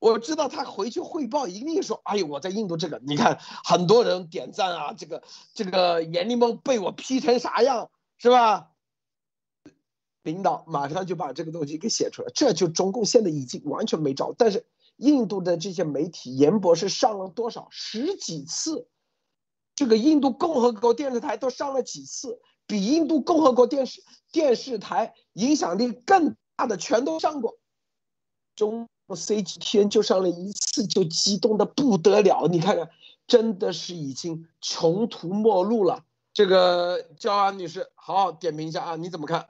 [0.01, 5.21] 我知道他回去汇报一定说：“哎呦，我在印度这个，你看很多人点赞啊，这个
[5.53, 8.71] 这个严立梦被我批成啥样，是吧？”
[10.23, 14.33] 领导马上就把这个东西给写出来，这就中共现在已经完全没招。
[14.35, 14.65] 但是
[14.97, 18.87] 印度的这些媒体，严博士上了多少十几次，
[19.75, 27.59] 这个印度共和国电视台都上了几次，比印度共和国电视电视台影响力更大的全都上过，
[28.55, 28.89] 中。
[29.15, 32.47] C 几天就上了一次，就激动的不得了。
[32.47, 32.89] 你看看，
[33.28, 36.04] 真的是已经穷途末路了。
[36.34, 39.47] 这个焦安女士，好好点评一下啊，你怎么看？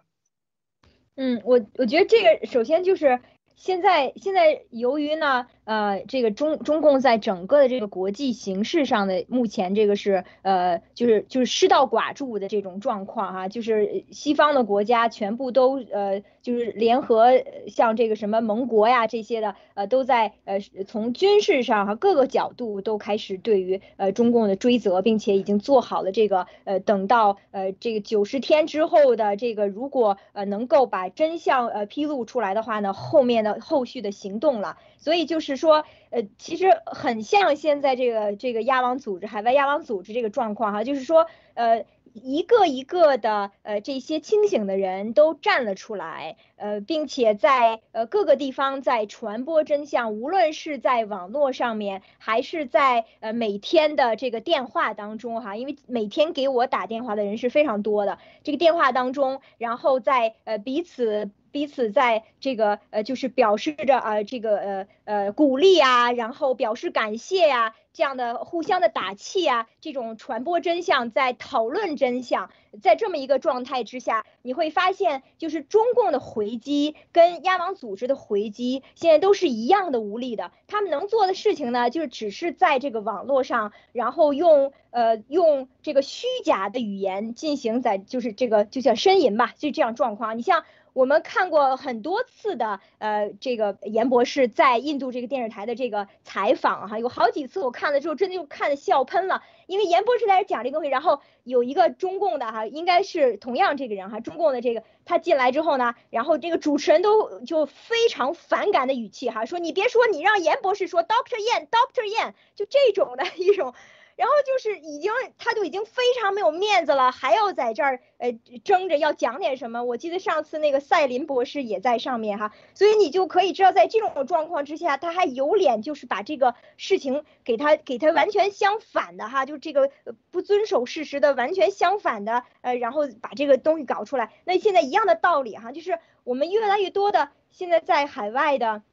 [1.15, 3.19] 嗯，我我觉得这个首先就是
[3.55, 5.47] 现在现在由于呢。
[5.63, 17.31] 呃，这个中中共在整个的这个国际形势上的目前这个是呃，就是就是失道寡助的这种状况哈，就是西方的国家全部都呃，就是联合
[17.67, 34.77] 像这个什么盟国呀这些的呃，都在呃从军事上哈各个角度都开始对于呃中共的追责，并且已经做好了这个呃等到呃这个九十天之后的这个如果呃能够把真相呃披露出来的话呢，后面的后续的行动了。
[35.01, 61.31] 所以就是说，呃，其实很像现在这个这个亚王组织、海外亚王组织这个状况哈，就是说，呃，一个一个的呃这些清醒的人都站了出来，呃，并且在呃各个地方在传播真相，无论是在网络上面，还是在呃每天的这个电话当中哈，因为每天给我打电话的人是非常多的，这个电话当中，然后在呃彼此。
[61.51, 72.49] 彼此在这个呃，就是表示着啊，这个呃呃鼓励啊，然后表示感谢呀，这样的互相的打气啊，这种传播真相，在讨论真相，
[72.81, 80.51] 在这么一个状态之下，你会发现，就是中共的回击跟亚王组织的回击，现在都是一样的无力的。
[80.67, 90.37] 他们能做的事情呢，就是只是在这个网络上，然后用呃用这个虚假的语言进行在就是这个就叫呻吟吧，就这样状况。
[90.37, 90.63] 你像。
[90.93, 99.41] 我们看过很多次的，呃，这个严博士在印度这个电视台的这个采访哈，有好几次我看了之后，真的就看的笑喷了。
[99.67, 113.73] 因为严博士在这讲这个东西，然后有一个中共的哈，应该是同样这个人哈，中共的这个他进来之后呢，然后这个主持人都就非常反感的语气哈，说你别说，你让严博士说，Doctor Yan，Doctor Yan，就这种的一种。
[114.21, 118.31] 然后就是已经，他就已经非常没有面子了，还要在这儿呃
[118.63, 119.83] 争着要讲点什么。
[119.83, 129.89] 我记得上次那个赛林博士也在上面哈，所以你就可以知道，在这种状况之下，他还有脸就是把这个事情给他给他完全相反的哈，就这个
[130.29, 134.31] 不遵守事实的完全相反的呃，然后把这个东西搞出来。
[134.45, 138.83] 那现在一样的道理哈，就是我们越来越多的现在在海外的。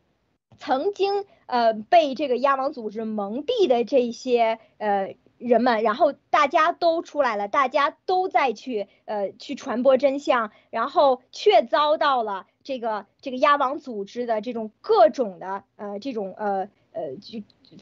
[0.59, 17.39] 曾经呃被这个亚王组织蒙蔽的这些呃人们，然后大家都出来了，大家都在去呃去传播真相，然后却遭到了这个这个亚王组织的这种各种的呃这种呃呃就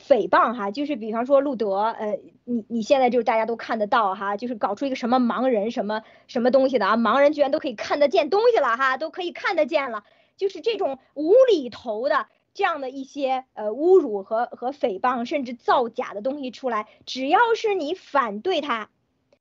[0.07, 10.05] 诽谤哈，就是比方说路德呃你你现在就是大家都看得到哈，就是搞出一个什么盲人什么什么东西的啊，盲人居然都可以看得见东西了哈，都可以看得见了，
[10.37, 12.27] 就是这种无厘头的。
[12.57, 18.89] 这样的一些呃侮辱和和诽谤，甚至造假的东西出来，只要是你反对他，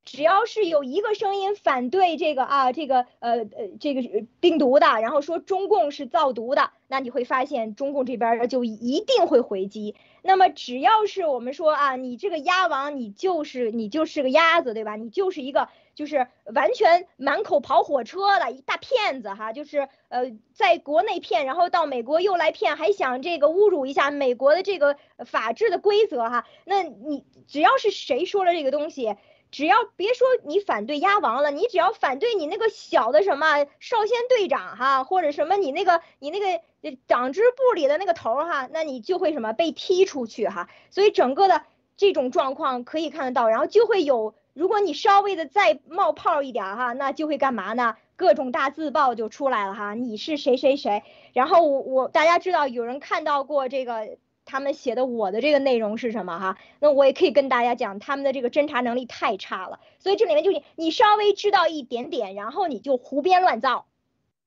[0.06, 9.96] 只要是有一个声音反对这个啊，这个呃呃这个病毒的，然后说中共是造毒的，那你会发现中共这边就一定会回击。
[10.22, 14.94] 那么只要是我们说啊，你这个鸭王，你就是你就是个鸭子，对吧？
[14.94, 26.46] 你就是一个就是完全满口跑火车的一大骗子哈，就是呃在国内骗，然后到美国又来骗，还想这个侮辱一下美国的这个法治的规则哈。
[26.64, 29.16] 那你只要是谁说了这个东西。
[29.50, 36.60] 只要别说你反对鸭王了，你只要反对你那个小的什么少先队长哈，或者什么你那个你那个
[37.06, 40.68] 党支部里的那个头哈，那你就会什么被踢出去哈。
[40.90, 41.62] 所以整个的
[41.96, 47.96] 这种状况可以看得到，然后就会有，如果你稍微的再冒泡一点哈，那就会干嘛呢？
[48.16, 54.18] 各种大字报就出来了哈，你是谁谁谁，然后我我大家知道有人看到过这个。
[54.46, 56.56] 他们写的我的这个内容是什么哈？
[56.80, 59.80] 那我也可以跟大家讲，他们的这个侦查能力太差了。
[59.98, 63.86] 所以这里面就是你稍微知道一点点，然后你就胡编乱造，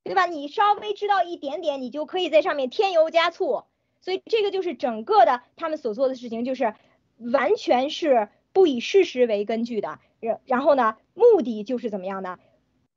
[0.04, 0.26] 对吧？
[0.26, 3.66] 你稍微知道一点点，你就可以在上面添油加醋。
[4.02, 6.74] 所以这个就是整个的他们所做的事情，就是
[7.18, 10.00] 完全是不以事实为根据的。
[10.22, 12.40] 然然后呢，目的就是怎么样呢？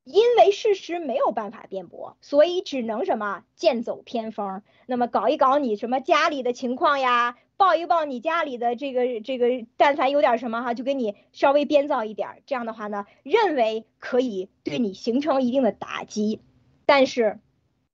[0.05, 4.62] 因为事实没有办法辩驳，所以只能什么剑走偏锋。
[4.86, 12.42] 那么搞一搞你什么家里的情况呀，报一报你家里的这个这个，但凡有点什么哈，就给你稍微编造一点。
[12.46, 16.40] 这样的话呢，认为可以对你形成一定的打击。
[16.84, 17.38] 但是，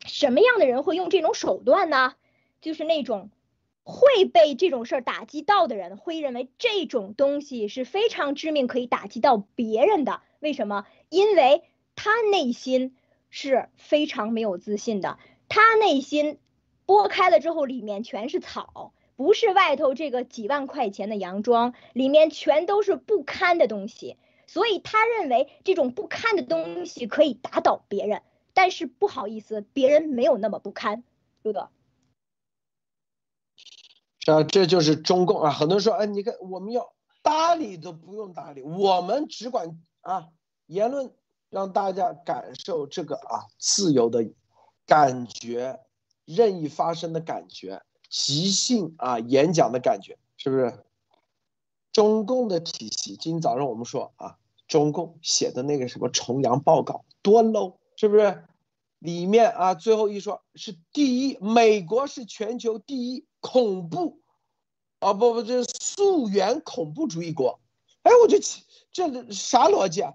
[0.06, 2.14] 什么样的人会用这种手段呢？
[2.62, 3.30] 就是那种
[3.82, 10.22] 会被这种事儿打击到的人，会认为这种东西是非常致命，可以打击到别人的。
[10.40, 10.86] 为什么？
[11.10, 11.64] 因为。
[12.00, 12.96] 他内心
[13.28, 15.18] 是非常没有自信的，
[15.48, 16.38] 他内心
[16.86, 24.16] 剥开了之后，里面全是草，不是外头这个几万块钱的洋装，里面全都是不堪的东西。
[24.46, 28.22] 所以他认为这种不堪的东西可以打倒别人，
[28.54, 31.02] 但是不好意思，别人没有那么不堪。
[31.42, 31.68] 陆德，
[34.20, 35.50] 是啊，这就是中共啊。
[35.50, 40.28] 很多人说，哎，你看我们要搭理都不用搭理，我们只管啊
[40.66, 41.12] 言论。
[41.50, 44.26] 让大家感受这个啊自由的
[44.86, 45.80] 感觉，
[46.24, 50.84] 任意发声的感觉，即兴啊演讲的感觉，是不是？
[51.90, 54.36] 中共的体系，今天早上我们说啊，
[54.68, 58.44] 中共写的那个什么重阳报告多 low，是不是？
[58.98, 64.20] 里面啊最后一说是第一，美国是全球第一恐怖，
[64.98, 67.58] 啊不不，这是溯源恐怖主义国，
[68.02, 68.38] 哎，我就
[68.92, 70.14] 这啥逻辑啊？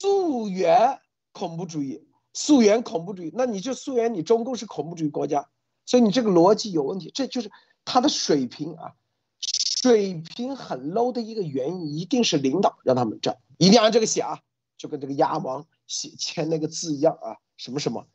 [0.00, 0.98] 溯源
[1.32, 5.50] 恐怖主义，溯源恐怖主义，那你就溯源你中共是恐怖主义国家，
[5.84, 7.50] 所以你这个逻辑有问题，这就是
[7.84, 8.94] 他的水平啊，
[9.40, 14.40] 水平很 low 的一个原因，一定是领导让他们这样，一定按这个写啊，
[14.78, 18.06] 就跟这个鸭王写签那个字一样啊，什么什么，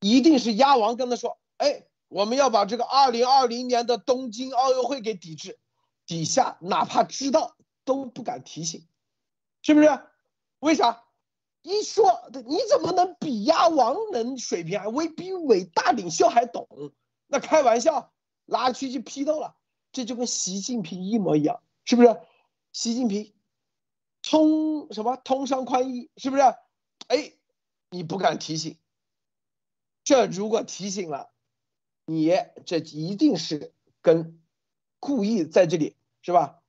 [0.00, 5.58] 一定是鸭王跟他说，哎，我们要把这个二零二零年的东京奥运会给抵制，
[6.06, 8.86] 底下哪怕知道都不敢提醒，
[9.60, 10.00] 是不是？
[10.66, 11.04] 为啥？
[11.62, 16.92] 一说你怎么能比鸭王能水平还为比伟大领袖还懂？
[17.28, 18.12] 那开玩笑，
[18.46, 19.56] 拉去去批斗了，
[19.92, 22.20] 这就跟习近平一模一样，是不是？
[22.72, 23.32] 习近平
[24.22, 26.42] 通什么通商宽衣，是不是？
[27.06, 27.32] 哎，
[27.90, 28.76] 你不敢提醒，
[30.02, 31.30] 这如果提醒了，
[32.06, 32.32] 你
[32.64, 34.42] 这一定是跟
[34.98, 36.60] 故意在这里，是吧？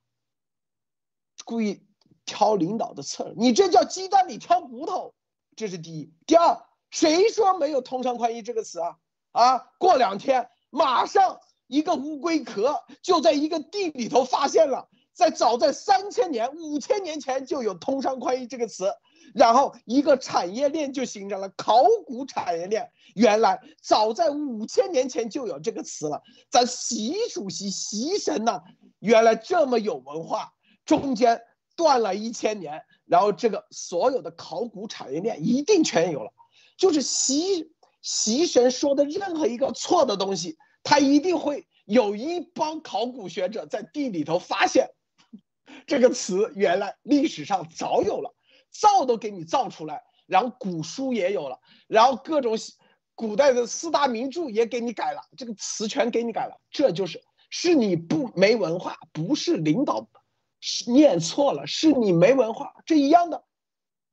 [1.44, 1.82] 故意。
[2.28, 5.14] 挑领导的刺儿，你这叫鸡蛋里挑骨头，
[5.56, 6.12] 这是第一。
[6.26, 8.96] 第二，谁说没有“通商宽衣”这个词啊？
[9.32, 18.92] 啊，过两天马上一个乌龟壳就在一个地里头发现了，在早在三千年、五千年前就有“通商宽衣”这个词，
[19.34, 22.90] 然后一个产业链就形成了考古产业链。
[23.14, 26.22] 原来早在五千年前就有这个词了。
[26.50, 28.62] 咱习主席、习神呐，
[28.98, 30.52] 原来这么有文化，
[30.84, 31.40] 中间。
[31.78, 36.32] 断了一千年，然后这个所有的考古产业链一定全有了。
[36.76, 37.70] 就是习
[38.02, 44.90] 习神说的任何一个错的东西，他一定会有一帮考古学者在地里头发现
[45.86, 48.34] 这个词原来历史上早有了，
[48.72, 52.56] 造都给你造出来，然后古书也有了，然后各种
[53.14, 56.60] 古代的四大名著也给你改了，这个词全给你改了。
[56.72, 60.08] 这就是是你不没文化，不是领导。
[60.60, 63.44] 是念错了，是你没文化，这一样的。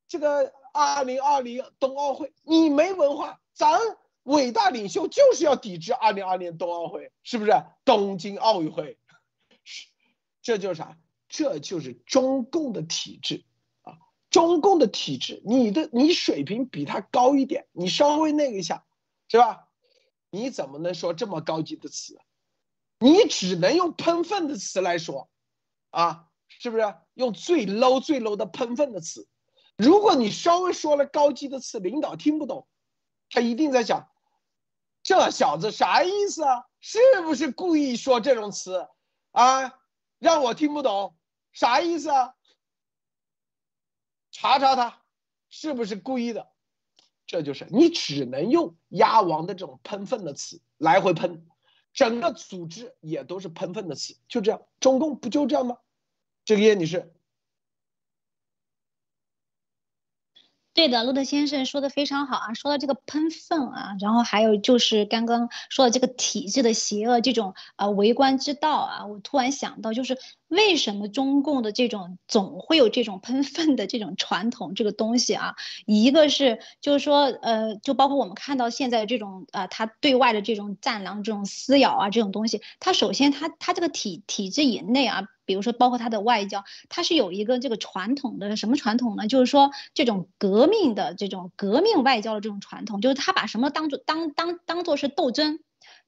[0.07, 3.79] 这个二零二零冬奥会，你没文化，咱
[4.23, 7.51] 伟大领袖就是要抵制二零二零冬奥会，是不是？
[7.83, 8.99] 东京奥运会，
[9.63, 9.87] 是，
[10.41, 10.97] 这就是啥？
[11.27, 13.43] 这就是中共的体制
[13.81, 13.97] 啊！
[14.29, 18.85] 中共的体制，你的你水平比他高一点，你稍微那个一下，
[19.27, 19.67] 是吧？
[20.29, 22.19] 你怎么能说这么高级的词？
[22.99, 25.29] 你只能用喷粪的词来说，
[25.89, 26.27] 啊，
[26.59, 26.95] 是不是？
[27.13, 29.27] 用最 low 最 low 的喷粪的词。
[29.77, 32.67] 如果你稍微说了高级的词，领导听不懂，
[33.29, 34.09] 他一定在想，
[35.03, 36.65] 这小子啥意思啊？
[36.79, 38.87] 是不是故意说这种词
[39.31, 39.79] 啊？
[40.19, 41.15] 让我听不懂，
[41.51, 42.35] 啥意思啊？
[44.31, 45.01] 查查他，
[45.49, 46.47] 是不是故意的？
[47.27, 51.47] 这就是你只能用鸭王的这种喷粪的词来回喷，
[51.91, 54.61] 整个组织也都是喷粪的词，就这样。
[54.79, 55.77] 中共不就这样吗？
[56.45, 57.11] 这个叶女士。
[60.75, 70.17] 对的，路德先生说的非常好啊，说到这个喷粪啊，然后还有就是刚刚说的这个体制的邪恶，这种呃为官之道啊，我突然想到，就是
[70.49, 75.55] 为什么中共的这种总会有这种喷粪的这种传统这个东西啊？
[75.85, 85.23] 一个是就是说呃，就包括我们看到现在这种呃，他对外的这种战狼这种撕咬啊这种东西，他首先他他这个体体制以内啊。
[85.45, 89.27] 比如说，包括他的外交，他是有一个这个传统的什么传统呢？
[89.27, 95.59] 就是说，这种革命的这种革命外交的这种传统，就是他把什么当做当当当做是斗争，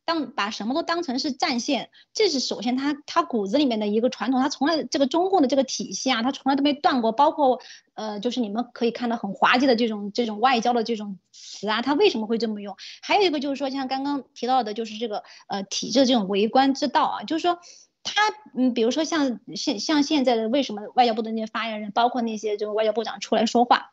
[0.05, 7.11] 当把什么都当成是战线，这是首先他他骨子里面的一个传统，他从来这个中共的这个体系啊，他从来都没断过。
[7.11, 7.59] 包括
[7.93, 12.75] 呃，就是你们可以看到很滑稽的这种这种外交的这种词啊，他为什么会这么用？
[13.01, 17.59] 还有一个就是说，像刚刚提到的，就是这个呃体制这种为官之道啊，就是说。
[18.07, 18.21] 他
[18.55, 23.91] 嗯，比如说像现像现在的为什么外交部的那些发言人，包括那些这个外交部长出来说话，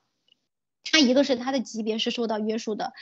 [0.84, 2.92] 他一个是他的级别是受到约束的，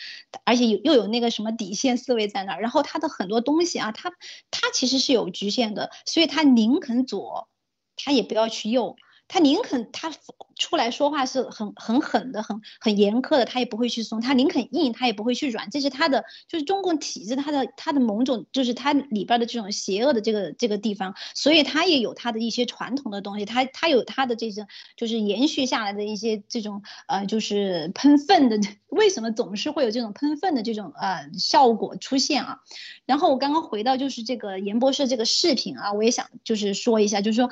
[0.44, 4.12] 而且有又有那个什么底线思维在那儿，然后他的很多东西啊，他
[4.50, 7.48] 他其实是有局限的，所以他宁肯左，
[7.96, 8.96] 他也不要去右。
[9.32, 10.12] 他宁肯他
[10.58, 15.70] 出来说话是很很狠的，很很严苛的，他也不会去松；他宁肯硬，他也不会去软。
[15.70, 21.14] 这是他的，就是中共体制，他的他的某种，就是他里边的这种邪恶的这个这个地方。
[21.34, 24.66] 所以他也有他的一些传统的东西，他他有他的这种，
[24.98, 28.60] 就是延续下来的一些这种呃，就是喷粪的。
[28.88, 32.58] 为什么总是会有这种喷粪的这种呃效果出现啊？
[33.06, 37.48] 然后我刚刚回到就是这个严博士这个视频啊，我也想就是说一下，就是说。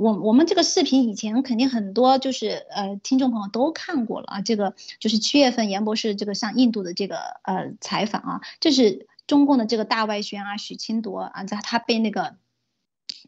[0.00, 12.36] 我我们这个视频以前肯定很多就是呃听众朋友都看过了啊，这个就是七月份严博士这个上印度的这个呃采访啊，这是中共的这个大外宣啊许清铎啊，在他被那个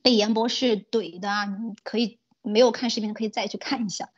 [0.03, 1.47] 被严博士怼的啊，
[1.83, 2.22] 可以。
[2.43, 4.11] 没有看视频可以再去看一下，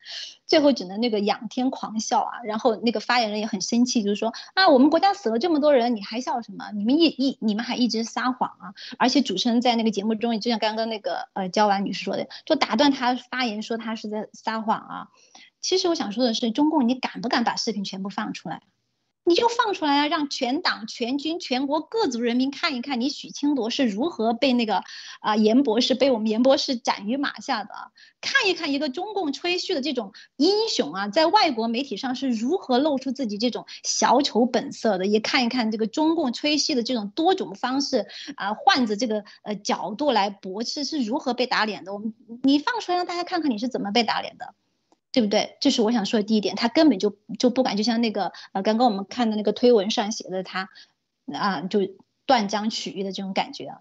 [0.47, 2.43] 最后只能那个仰天狂笑啊！
[2.45, 6.71] 然后那个发言人也很生气，就是说啊，我们国家死了这么多人，你还笑什么？
[6.73, 8.75] 你们一一你们还一直撒谎啊！
[8.99, 15.09] 而且主持人在那个节目中，就像刚刚那个呃焦婉女士说的，就打断他发言，说他是在撒谎啊！
[15.61, 18.63] 其实我想说的是，中共你敢不敢把视频全部放出来？
[19.25, 24.83] 你就放出来啊，让全党全军全国各族人民看一看，你许清铎是如何被那个
[25.21, 27.71] 啊严博士被我们严博士斩于马下的，
[28.21, 38.07] 看一看一个中共吹嘘的这种英雄啊，在外国媒体上是如何露出自己这种小丑本色的，也看一看这个中共吹嘘的这种多种方式
[38.37, 41.95] 啊，换着这个呃角度来驳斥是如何被打脸的。
[41.95, 42.13] 我们
[42.43, 44.55] 你放出来让大家看看你是怎么被打脸的。
[45.15, 45.57] 对不对？
[45.61, 50.69] 这是我想说的第一点，他根本就就不敢，就像那个呃，刚刚我们看的那个推文上写的，他
[51.33, 51.79] 啊就
[52.27, 53.77] 断章取义的这种感觉。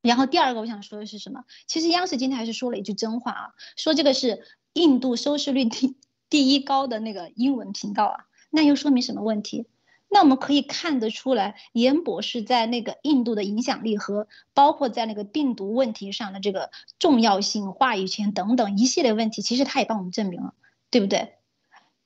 [0.00, 1.44] 然后第二个我想说的是什么？
[1.66, 5.98] 其实央视今天还是说了一句真话啊，说这个是印度收视率第
[6.30, 9.66] 第一高的那个英文频道啊，那又说明什么问题？
[10.08, 20.54] 那我们可以看得出来，严博士在那个印度的影响力和包括在那个病毒问题上的这个重要性、话语权等等一系列问题，其实他也帮我们证明了，
[20.90, 21.34] 对不对？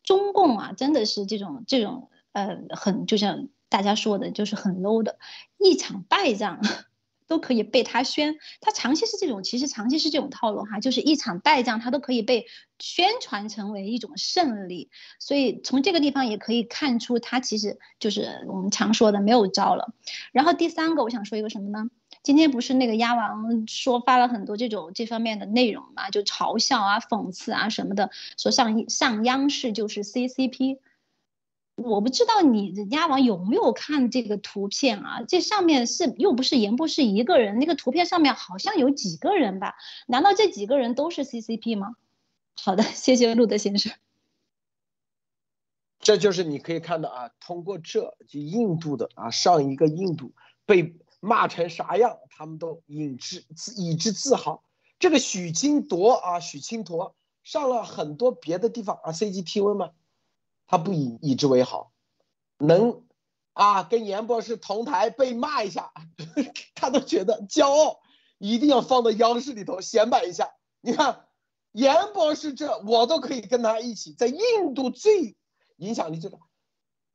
[0.03, 5.19] 中共啊，真的是这种这种呃，很就像大家说的，就是很 low 的
[5.59, 6.61] 一场败仗。
[7.31, 12.47] 都可以被他宣，他长期是这种，其实长期是这种套路哈，就是一场败仗，他都可以被
[12.81, 19.95] 宣传成为一种胜利，所以从这个地方也可以看出，他其实就是我们常说的没有招了。
[20.33, 21.89] 然后第三个，我想说一个什么呢？
[22.25, 30.79] 今天不是那个鸭王说发了很多这种这方面的内容嘛，就嘲笑啊、讽刺啊什么的，说上上央视就是 CCP。
[31.81, 35.23] 我不知道你鸭王有没有看这个图片啊？
[35.27, 39.75] 这上面是又不是严博士一个人，那个图片上面好像有几个人吧？
[40.07, 41.97] 难道这几个人都是 CCP 吗？
[42.63, 43.93] 好的，谢谢路德先生。
[46.01, 50.33] 这就是你可以看到啊，通过这就印度的啊，上一个印度
[50.67, 54.63] 被骂成啥样，他们都引之自以之自豪。
[54.99, 59.91] 这个许清铎啊，许清铎上了很多别的地方啊，CGTV 嘛，
[60.71, 61.91] 他不以以之为豪，
[62.57, 63.03] 能
[63.55, 65.93] 啊跟严博士同台被骂一下，
[66.77, 67.99] 他都觉得骄傲，
[68.39, 70.55] 一定要放到央视里头显摆一下。
[70.81, 71.27] 你看，
[71.73, 75.37] 严博士这我都可以跟他一起在印度最
[75.79, 76.39] 影响力最大，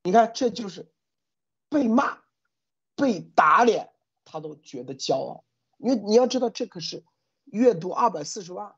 [0.03, 0.91] 你看这就是
[1.69, 2.17] 被骂、
[2.97, 3.89] 被打脸，
[4.25, 5.45] 他都觉得骄傲。
[5.77, 7.05] 因为你要知道，这可是
[7.45, 8.75] 阅读二百四十万。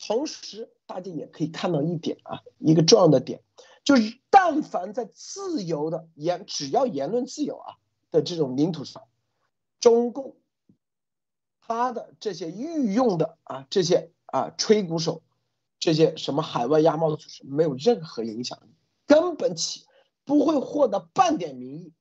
[0.00, 3.40] 同时，大家也可以看到一点啊，一个重要的点，
[3.86, 7.76] 就是但凡在自由的言，只要言论自由啊
[8.10, 9.04] 的这种领土上，
[9.78, 10.34] 中共
[11.60, 15.22] 他的这些御用的啊这些啊吹鼓手，
[15.78, 18.74] 这些什么海外压帽的组织，没有任何影响力，
[19.06, 19.86] 根本起
[20.24, 21.92] 不会获得半点民意。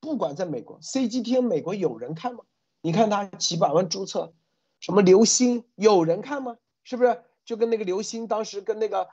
[0.00, 2.44] 不管在美国，CGTN 美国有人看吗？
[2.82, 4.34] 你看他几百万注册，
[4.80, 6.58] 什么刘星有人看吗？
[6.84, 9.08] 是不是就跟那个刘星当时跟那个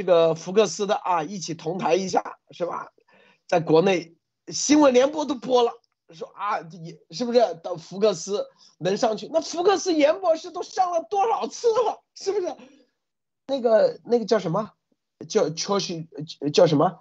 [0.00, 2.90] 这个福克斯的啊一起同台一下是吧？
[3.46, 4.16] 在国内
[4.48, 5.72] 新闻联播都播了，
[6.08, 8.46] 说啊也是不是到福克斯
[8.78, 9.28] 能上去？
[9.30, 12.02] 那福克斯严博士都上了多少次了？
[12.16, 12.56] 是不是？
[13.46, 14.72] 那个那个叫什么？
[15.28, 16.06] 叫邱是
[16.50, 16.98] 叫什么？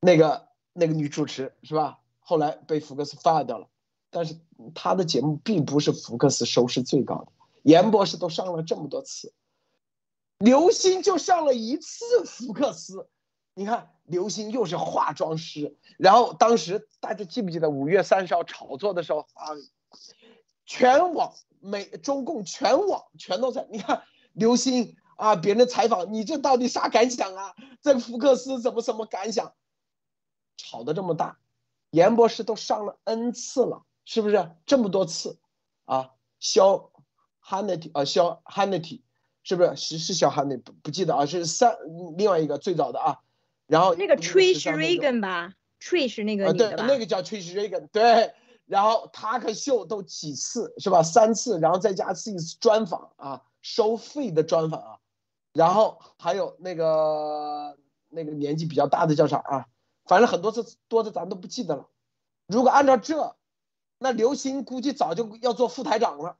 [0.00, 1.98] 那个那个女主持是吧？
[2.20, 3.68] 后来被福克斯 fire 掉了。
[4.08, 4.40] 但是
[4.74, 7.32] 他的节目并不是福克斯收视最高的，
[7.62, 9.34] 严博士都上了这么多次，
[10.38, 13.08] 刘星就上了一次福克斯。
[13.54, 19.50] 你看，刘星又是化妆师，然后当时大家记不记得五月三十号炒作的时候啊，
[20.64, 23.66] 全网美中共全网全都在。
[23.70, 27.54] 你看刘星啊，别人采访你这到底啥感想啊？
[27.82, 29.54] 这福克斯怎么什么感想？
[30.56, 31.38] 炒的这么大，
[31.90, 33.84] 严博士都上了 N 次了。
[34.04, 35.38] 是不是这么多次
[35.84, 36.12] 啊？
[36.38, 36.92] 肖
[37.44, 39.02] Hannity 啊，肖 Hannity
[39.48, 41.24] 是不是是是肖 Hannity 不不记得啊？
[41.24, 41.74] 是三
[42.18, 43.18] 另外一个最早的啊。
[43.66, 48.34] 然后那个 Trish Regan 吧，Trish 那个对，那个叫 Trish Regan 对。
[48.66, 51.02] 然后 Talk Show 都几次是吧？
[51.02, 54.98] 三次，然后再加次一次专访啊，收费的专访啊。
[55.54, 57.78] 然后还有那个
[58.10, 59.66] 那个年纪比较大的叫啥啊？
[60.04, 61.88] 反正很多次多的咱都不记得了。
[62.46, 63.34] 如果按照这。
[64.00, 66.36] 那刘星估计早就要做副台长了，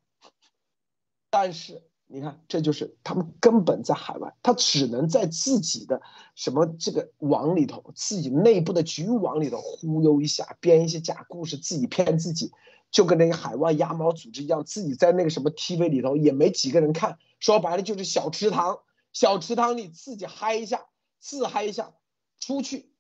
[1.29, 6.01] 但是你看，这就是他们根本在海外，他只能在自己的
[6.35, 12.51] 什么这个网里头，自己内部的局域网里头忽悠一下，编一些假故事，自己骗自己，
[12.91, 18.79] 就跟那个海外鸭毛组织一样，自己在那个什么 TV 里头也没几个人看，说白了就是小池塘，
[19.13, 20.87] 小池塘里自己嗨一下，
[21.21, 21.93] 自嗨一下，
[22.41, 22.91] 出去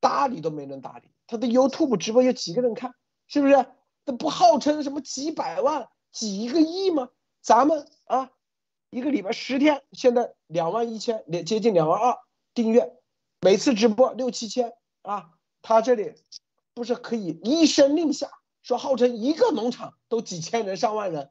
[0.00, 2.94] 搭理都没人搭理，他的 YouTube 直播有几个人看，
[3.28, 3.64] 是不是？
[4.06, 7.10] 那不号称什么几百万、几个亿吗？
[7.42, 8.30] 咱们啊，
[8.90, 12.18] 一个礼拜十天，现在两万一千，连接近两万二
[12.54, 12.92] 订阅，
[13.40, 14.72] 每次直播六七千
[15.02, 15.30] 啊。
[15.62, 16.14] 他这里
[16.74, 18.30] 不是可以一声令下，
[18.62, 21.30] 说号称一个农场都几千人、上万人，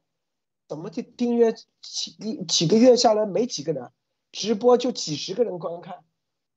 [0.68, 1.52] 怎么就订阅
[1.82, 3.92] 几一几个月下来没几个人，
[4.32, 6.04] 直播就几十个人观看。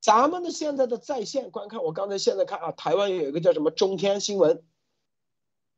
[0.00, 4.62] 咱们的现在的在线观看，我刚才现在看啊，台湾有一个叫什么中天新闻。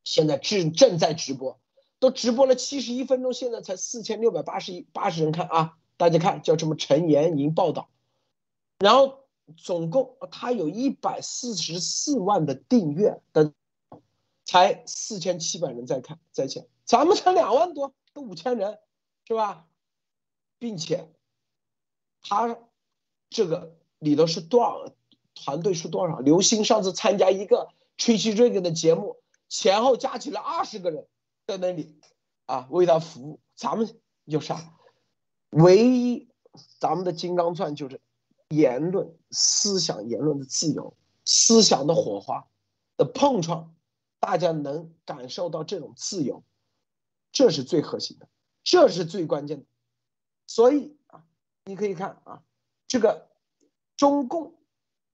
[0.03, 1.59] 现在正正在直播，
[2.05, 5.79] 都直播了七十一分钟，现在才四千六百八十一八十人看啊！
[5.97, 7.89] 大家看，叫什么陈延莹报道，
[8.79, 9.21] 然后
[9.57, 13.55] 总共他有一百四十四万的订阅的，
[14.45, 18.79] 才四千七百人在看在线，咱们才两万多，都五千人，
[19.27, 19.67] 是吧？
[20.59, 21.11] 并且
[22.21, 22.59] 他
[23.31, 24.93] 这个里头是多少
[25.35, 26.19] 团队是多少？
[26.19, 29.17] 刘星上次参加一个吹嘘这个的节目。
[29.49, 31.07] 前后加起来二十个人
[31.47, 32.01] 在那里
[32.47, 33.41] 啊，为他服务。
[33.55, 33.89] 咱们
[34.25, 34.75] 有啥？
[35.51, 36.29] 唯一
[36.79, 38.01] 咱们的金刚钻就是
[38.49, 42.47] 言论、思想、言论的自由、思想的火花
[42.97, 43.75] 的碰撞，
[44.19, 46.43] 大家能感受到这种自由，
[47.33, 48.29] 这是最核心的，
[48.63, 49.67] 这是最关键的。
[50.47, 51.25] 所以啊，
[51.65, 52.43] 你可以看啊，
[52.89, 53.29] 这个
[53.97, 54.55] 中共。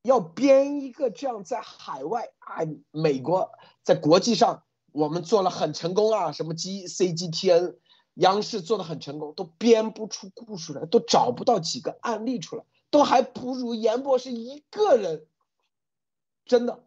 [0.03, 2.61] 要编一个这样在海外啊，
[2.91, 3.53] 美国
[3.83, 7.76] 在国际上我们做了很成功啊，什么 G C G T N，
[8.14, 15.26] 央视做的很成功，都编不出故事来，都找不到几个案例出来，都还不如严博士一个人，
[16.45, 16.84] 真的，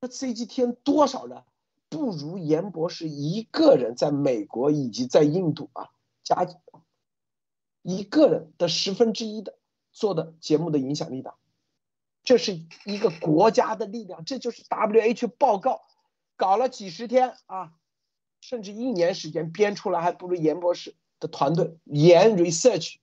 [0.00, 1.42] 那 C G T N 多少人，
[1.88, 5.90] 不如严博士一个人在美国以及在印度啊，
[6.22, 6.46] 加
[7.82, 9.58] 一个人的十分之一的
[9.92, 11.34] 做的节目的影响力大。
[12.24, 15.82] 这是一个国家的力量，这就是 WH 报告，
[16.42, 17.72] 搞了几十天啊，
[18.40, 22.96] 甚至一年时间编出来还不如严博士的团队严 research，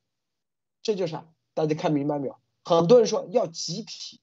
[0.82, 1.26] 这就是啥？
[1.54, 2.36] 大家看明白没有？
[2.66, 4.20] 很多人说要集体，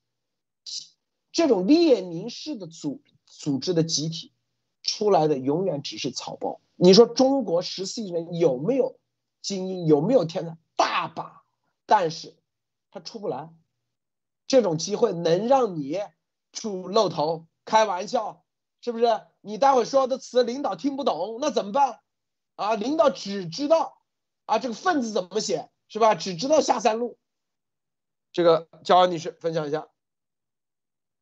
[1.33, 4.35] 这种列宁式的组组织的集体
[4.83, 6.61] 出来的永远只是草包。
[6.75, 8.99] 你说中国十四亿人有没有
[9.41, 9.87] 精英？
[9.87, 10.59] 有没有天才？
[10.77, 11.43] 大把，
[11.87, 12.37] 但是
[12.91, 13.49] 他出不来。
[14.47, 15.99] 这种机会能让你
[16.53, 17.47] 出露头？
[17.65, 18.45] 开玩笑，
[18.87, 19.07] 是不是？
[19.41, 21.99] 你待会说的词领导听不懂，那怎么办？
[22.55, 23.99] 啊，领导只知道
[24.45, 26.15] 啊这个份子怎么写，是吧？
[26.15, 27.19] 只知道下三路。
[28.31, 29.89] 这个焦安女士分享一下。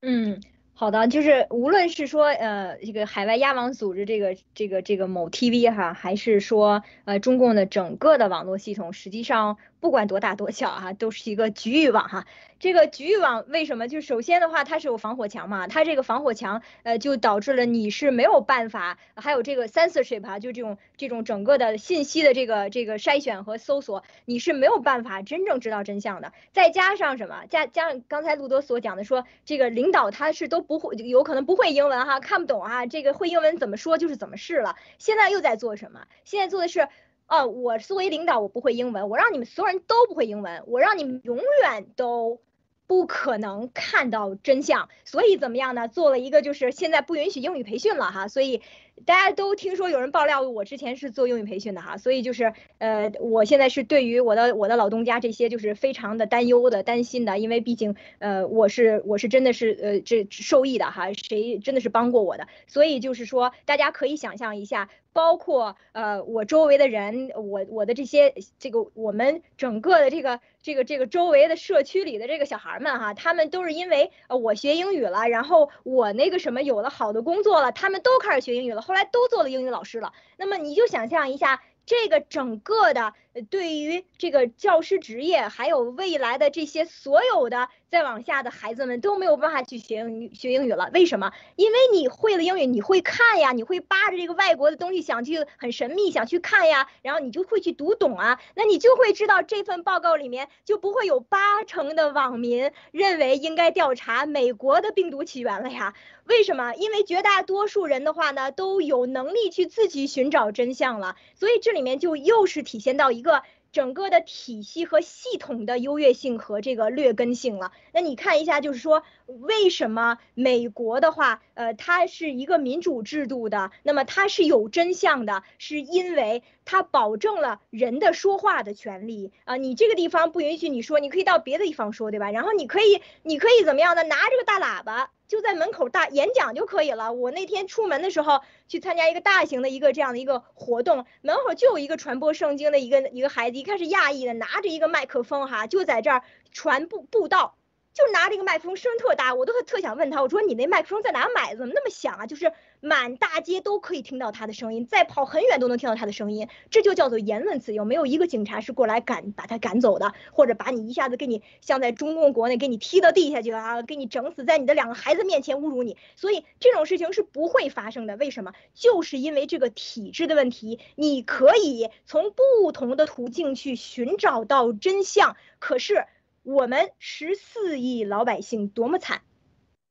[0.03, 0.43] 嗯。
[0.77, 12.25] 好的，就是无论是说呃这个海外亚网组织这个这个这个某 TV 哈，还是说呃中共的整个的网络系统，实际上不管多大多小哈，都是一个局域网哈。
[12.59, 13.87] 这个局域网为什么？
[13.87, 26.33] 就首先的话，它是有防火墙嘛，它这个防火墙呃就导致了你是没有办法，还有这个 censorship 哈，就这种这种整个的信息的这个这个筛选和搜索，你是没有办法真正知道真相的。
[26.55, 27.45] 再加上什么？
[27.51, 30.63] 加加上刚才路德所讲的说，这个领导他是都。
[30.63, 32.87] 不会，有可能不会英文哈，看不懂啊。
[32.87, 34.77] 这个会英文怎么说就是怎么试了。
[34.97, 36.07] 现在又在做什么？
[36.25, 36.89] 现在做的是，
[37.27, 42.41] 哦，我作为领导，我不会英文，我让你们所有人都不会英文，我让你们永远都
[42.87, 44.89] 不可能看到真相。
[45.05, 45.89] 所以怎么样呢？
[45.89, 48.63] 做了一个就是现在不允许英语培训了哈，所以。
[49.05, 78.81] 大家都听说有人爆料，我之前是做英语培训的哈，所以就是呃，我现在是对于我的我的老东家这些就是非常的担忧的、担心的，因为毕竟呃，我是我是真的是呃这受益的哈，谁真的是帮过我的，所以就是说大家可以想象一下，包括呃我周围的人，我我的这些这个我们整个的这个这个这个周围的社区里的这个小孩们哈，他们都是因为呃我学英语了，然后我那个什么有了好的工作了，他们都开始学英语了。
[78.81, 83.13] 后来都做了英语老师了，那么你就想象一下，这个整个的
[83.51, 87.69] 对于这个教师职业，还有未来的这些所有的。
[87.91, 90.05] 再往下的孩子们都没有办法去学
[90.35, 91.33] 学英语了，为什么？
[91.55, 105.95] 因为你会了英语，你会看呀，你会扒着这个外国的东西想去很神秘想去看呀，然后你就会去读懂啊，那你就会知道这份报告里面就不会有八成的网民认为应该调查美国的病毒起源了呀？
[106.25, 106.75] 为什么？
[106.75, 113.43] 因为绝大多数人的话呢都有能力去自己寻找真相了，所以这里面就又是体现到一个。
[113.73, 117.73] 整个的体系和系统的优越性和这个劣根性了。
[117.93, 129.57] 那你看一下，就是说为什么美国的话，呃，它是一个民主制度的，那么它是有真相的，是因为它保证了人的说话的权利啊。
[129.57, 132.31] 你这个地方不允许你说，你可以到别的地方说，对吧？
[132.31, 134.03] 然后你可以，你可以怎么样呢？
[134.03, 135.11] 拿这个大喇叭。
[135.27, 137.15] 就在门口大演讲就可以了。
[137.15, 146.23] 我那天出门的时候去参加一个大型的一个这样的一个活动，门口就有一个传播圣经的一个一个孩子，一开始亚裔的，拿着一个麦克风哈，就在这儿
[146.53, 147.57] 传布布道。
[147.95, 151.59] 就拿这个麦克风声特大，我都特想问他，我说你那麦克风在哪买的？
[151.59, 152.27] 怎么那么响啊？
[152.27, 157.85] 就是满大街都可以听到他的声音，再跑很远都能听到他的声音，这就叫做言论自由。
[157.85, 165.97] 没有一个警察是过来赶把他赶走的，或者把你一下子给你像在中共国内给你踢到地下去啊，给你整死在你的两个孩子面前侮辱你。
[166.17, 168.17] 所以这种事情是不会发生的。
[168.17, 168.55] 为什么？
[168.75, 176.07] 就是因为这个体制的问题，你可以从不同的途径去寻找到真相，可是。
[176.45, 179.23] 我们十四亿老百姓多么惨，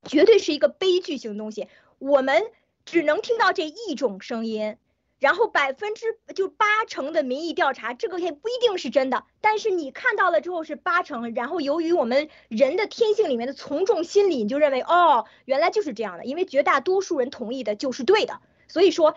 [0.03, 1.67] 绝对是一个悲剧性的东西。
[1.97, 2.43] 我们
[2.85, 4.77] 只能听到这一种声音，
[5.17, 9.25] 然后百分之就八成的民意调查，这个也不一定是真的。
[9.41, 18.41] 但是你看到了之后是八成，然后由于我们人的天性里面的从众心理，你就认为哦，原来就是这样的，因为绝大多数人同意的就是对的。
[18.67, 19.15] 所以说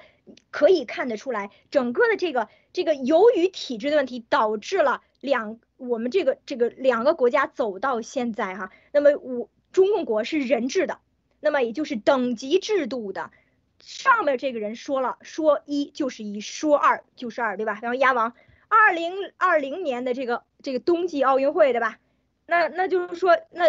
[0.50, 5.60] 可以看得出来，整个的这个这个由于体制的问题导致了两。
[5.76, 10.98] 我们这个这个两个国家走到现在哈，那么我中共国是人治的，
[11.40, 13.30] 那么也就是等级制度的，
[13.78, 17.78] 上面这个人说了说一就是一，说二就是二，对吧？
[17.82, 18.34] 然后鸭王，
[18.68, 21.98] 二零二零年的这个这个冬季奥运会，对吧？
[22.46, 23.64] 那那就是说那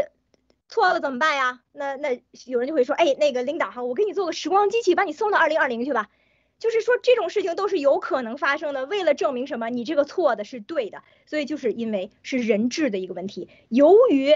[0.70, 1.62] 错了怎么办呀？
[1.72, 6.10] 那那有人就会说，哎，那个领导哈，我给你做个时光机器，把你送到二零二零去吧。
[6.60, 8.86] 就是说这种事情都是有可能发生的。
[8.86, 13.48] 为了证明什么，你这个错的是对的，所以就是因为是人质的一个问题。
[13.70, 14.36] 由于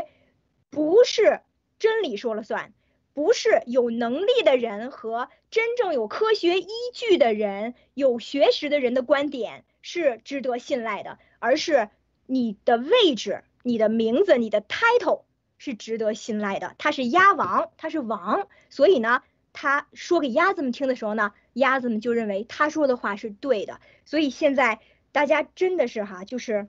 [0.69, 1.41] 不是
[1.79, 2.73] 真理说了算，
[3.13, 11.89] 不是有能力的人和真正有科学依据的人、有学识的人的观点是值得信赖的，而是
[12.27, 15.23] 你的位置、你的名字、你的 title
[15.57, 16.75] 是值得信赖的。
[16.77, 19.23] 他是鸭王，他是王，所以呢。
[19.53, 24.79] 他说给鸭子们听的时候呢，鸭子们就认为他说的话是对的，所以现在
[25.11, 26.67] 大家真的是哈，就是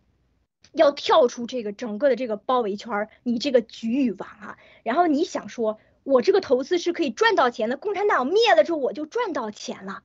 [0.72, 10.02] 要跳出这个整个的这个包围圈儿，你这个局域网啊，然后你想说，我这个投资是可以赚到钱的，共产党灭了之后我就赚到钱了。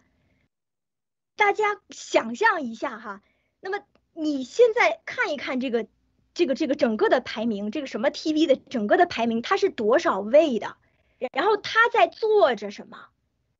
[1.35, 3.21] 大家想象一下哈，
[3.59, 5.87] 那么你现在看一看这个
[6.33, 10.77] 这个这个整个的排名，这个什么 TV 的整个的排名，它是多少位的？
[11.31, 13.07] 然后他在做着什么？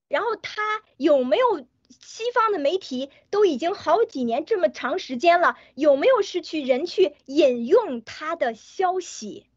[0.08, 0.62] 然后他
[0.98, 1.66] 有没有？
[2.02, 9.48] 西方的媒体都已经好几年这么长时间了，有没有失去人去引用他的消息？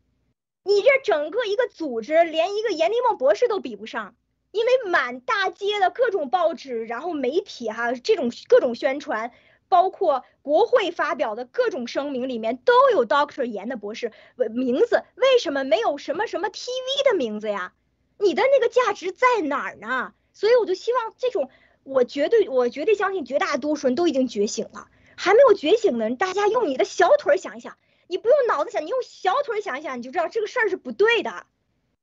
[0.62, 4.14] 你这整个一个组织连一个阎立梦博士都比不上，
[4.52, 9.32] 因为满大街的各种报纸，然后媒体哈这种各种宣传，
[9.68, 14.12] 包括国会发表的各种声明里面都有 Doctor 严的博士
[14.50, 17.72] 名字，为什么没有什么什么 TV 的名字呀？
[18.18, 20.14] 你的那个价值在哪儿呢？
[20.32, 21.50] 所以我就希望这种。
[21.82, 24.88] 我绝对，我绝对相信绝大多数人都已经觉醒了。
[25.16, 31.46] 还没有觉醒的人，大家用你的小腿想一想，你不用脑子想，你用小腿想一想，你就知道这个事儿是不对的。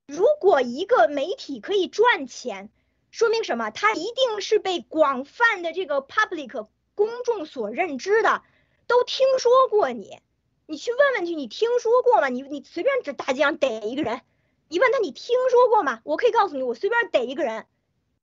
[0.08, 2.72] 如果一个媒体可以赚钱，
[3.12, 3.70] 说明什么？
[3.70, 8.42] 它一定是被广泛的这个 public 公众所认知的，
[8.88, 10.18] 都听说过你。
[10.66, 12.30] 你去问问去，你听说过吗？
[12.30, 14.22] 你你随便这大街上逮一个人，
[14.70, 16.02] 你问他你听说过吗？
[16.04, 17.68] 我可以告诉你，我随便逮一个人。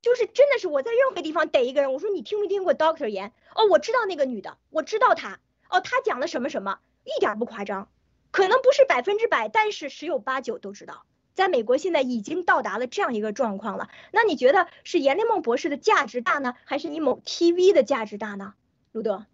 [0.05, 3.33] 就是真的是我在任何地方逮一个人，我说你听没听过 Doctor 言？
[3.55, 5.41] 哦，我知道那个女的，我知道她。
[5.71, 7.89] 哦，她讲了什么什么，一点不夸张，
[8.31, 11.07] 可能不是百分之百，但是十有八九都知道。
[11.33, 13.89] 在美国现在已经到达了这样一个状况了。
[14.13, 18.53] 那你觉得是阎立梦博士的价值大呢，还是你某 TV 的价值大呢？
[18.93, 19.25] 卢德，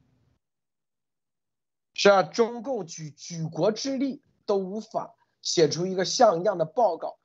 [1.95, 7.19] 是啊，中共举举国之力都无法写出一个像样的报告。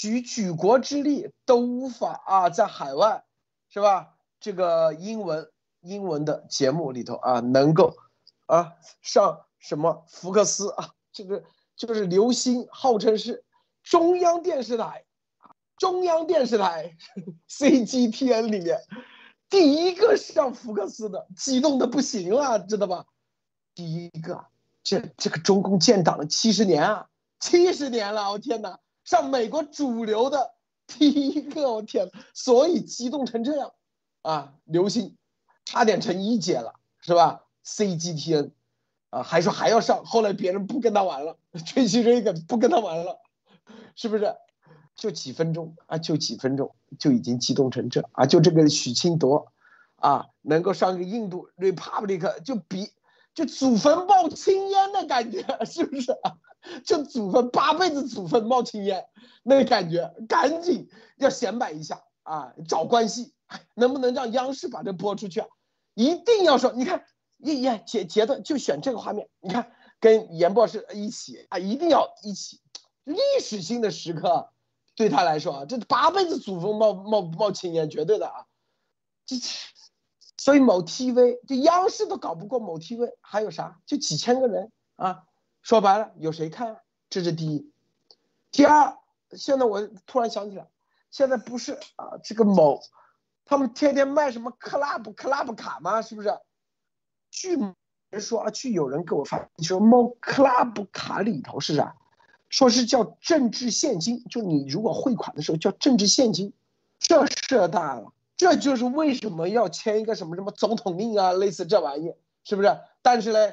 [0.00, 3.24] 举举国之力都无法啊，在海外，
[3.68, 4.14] 是吧？
[4.38, 7.96] 这个英文英文的节目里头啊，能够
[8.46, 11.42] 啊上什么福克斯啊，这个
[11.74, 13.44] 就是刘星，号称是
[13.82, 15.04] 中央电视台，
[15.76, 16.96] 中央电视台
[17.50, 18.80] CGTN 里面
[19.50, 23.06] 第一个上福克斯的，激动的不行了，知道吧？
[23.74, 24.46] 第一个，
[24.84, 27.08] 这这个中共建党了七十年啊，
[27.40, 28.78] 七十年了，我天哪！
[29.08, 30.50] 上美国主流的
[30.86, 33.72] 第一个，我天，所以激动成这样，
[34.20, 35.16] 啊，流星
[35.64, 38.50] 差点成一姐了，是吧？CGTN，
[39.08, 43.18] 啊，还说还要上，后来别人不跟他玩了，吹嘘这个不跟他玩了，
[43.96, 44.36] 是不是？
[44.94, 49.50] 就几分钟啊，就几分钟就已经激动成这啊，就这个许清铎，
[49.96, 52.92] 啊，能够上个印度 Republic，就比
[53.32, 56.12] 就祖坟冒青烟的感觉，是不是？
[56.84, 59.06] 就祖坟八辈子祖坟冒青烟，
[59.42, 62.52] 那个感觉，赶紧要显摆一下啊！
[62.68, 63.32] 找关系，
[63.74, 65.48] 能不能让央视把这播出去啊？
[65.94, 67.04] 一定要说，你看，
[67.38, 72.60] 一呀截截的就选这个画面，你看跟严博士一起啊，一定要一起，
[73.04, 74.50] 历史性的时刻，
[74.94, 78.46] 对他来说啊，这八辈子祖坟冒冒冒青烟，绝对的啊！
[79.24, 79.36] 这
[80.36, 83.80] 所以某 TV 就央视都搞不过某 TV，还有啥？
[83.86, 85.24] 就几千个人啊！
[85.68, 86.80] 说白了，有谁看？
[87.10, 87.70] 这是第一。
[88.50, 88.96] 第二，
[89.32, 90.66] 现在我突然想起来，
[91.10, 92.80] 现在不是啊，这个某，
[93.44, 96.00] 他们天天卖什么 club club 卡吗？
[96.00, 96.34] 是不是？
[97.30, 97.58] 据
[98.08, 101.96] 人说啊，据有人给我发，说某 club 卡里头是啥？
[102.48, 106.54] 说是叫政治现金，就你如果汇款的时候叫政治现金，
[106.98, 108.14] 这事大了。
[108.38, 112.80] 这就是为什么要签一个什么什么总统令啊，类似这玩意，是不是？
[113.02, 113.52] 但是嘞，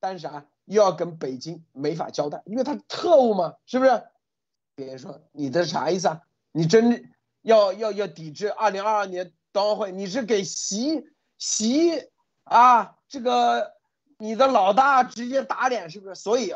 [0.00, 0.44] 但是啥？
[0.70, 4.04] 又要跟北京没法交代，因为他特务嘛，是不是？
[4.76, 6.22] 别人说你这啥意思啊？
[6.52, 7.12] 你真
[7.42, 9.90] 要要要抵制二零二二年冬奥会？
[9.90, 11.08] 你是给习
[11.38, 12.08] 习
[12.44, 13.74] 啊这个
[14.16, 16.14] 你的老大直接打脸，是不是？
[16.14, 16.54] 所以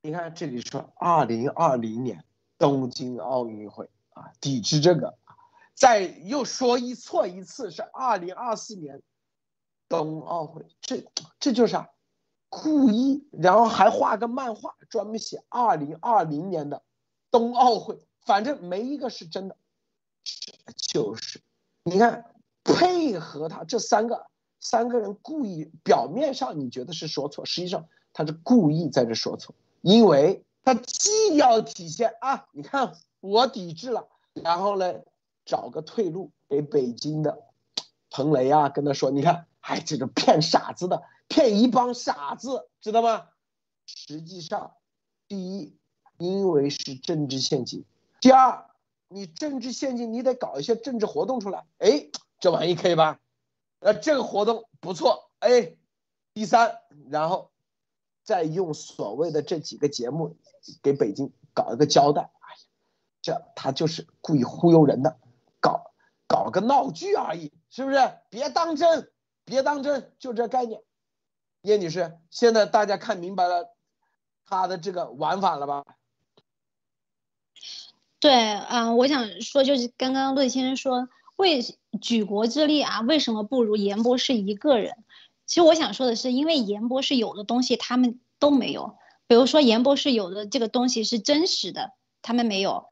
[0.00, 2.24] 你看这里说二零二零年
[2.56, 5.18] 东京奥运会啊，抵制这个，
[5.74, 9.02] 再又说一错一次是二零二四年
[9.88, 11.04] 冬奥会，这
[11.40, 11.90] 这就是啥？
[12.48, 16.82] 故意，然后还画个漫画，专门写二零二零年的
[17.30, 19.56] 冬奥会，反正没一个是真的，
[20.76, 21.40] 就是，
[21.84, 22.24] 你看
[22.64, 24.26] 配合他这三个
[24.60, 34.94] 三个人故意，表面上你觉得是说错，实际上他是故意在这说错，因为他既要体现啊，你看我抵制了，然后呢
[35.44, 37.42] 找个退路给北京的
[38.10, 41.02] 彭雷啊，跟他说，你看，哎，这个骗傻子的。
[41.28, 43.28] 骗一帮傻子，知道吗？
[43.86, 44.74] 实际上，
[45.28, 45.76] 第一，
[46.18, 47.82] 因为是政治陷阱；
[48.20, 48.66] 第二，
[49.08, 51.64] 你政治陷阱，你得搞一些政治活动出来。
[51.78, 52.08] 哎，
[52.40, 53.20] 这玩意可以吧？
[53.80, 55.30] 呃，这个活动不错。
[55.38, 55.76] 哎，
[56.34, 57.50] 第三，然后
[58.24, 60.36] 再用所谓的这几个节目
[60.82, 62.22] 给北京搞一个交代。
[62.22, 62.60] 哎呀，
[63.22, 65.18] 这他就是故意忽悠人的，
[65.60, 65.92] 搞
[66.26, 67.98] 搞个闹剧而已，是不是？
[68.28, 69.10] 别当真，
[69.44, 70.82] 别当真，就这概念。
[71.62, 73.74] 叶女士，现在大家看明白了
[74.44, 75.84] 他的这个玩法了吧？
[78.20, 81.60] 对，嗯，我想说，就是刚刚陆先生说，为
[82.00, 85.04] 举国之力啊，为什么不如严博士一个人？
[85.46, 88.96] 其实我想说的是，因为严博士有的东西他们都没有，
[89.26, 91.92] 比如说严博士有的这个东西是真实的，
[92.22, 92.86] 他们没有。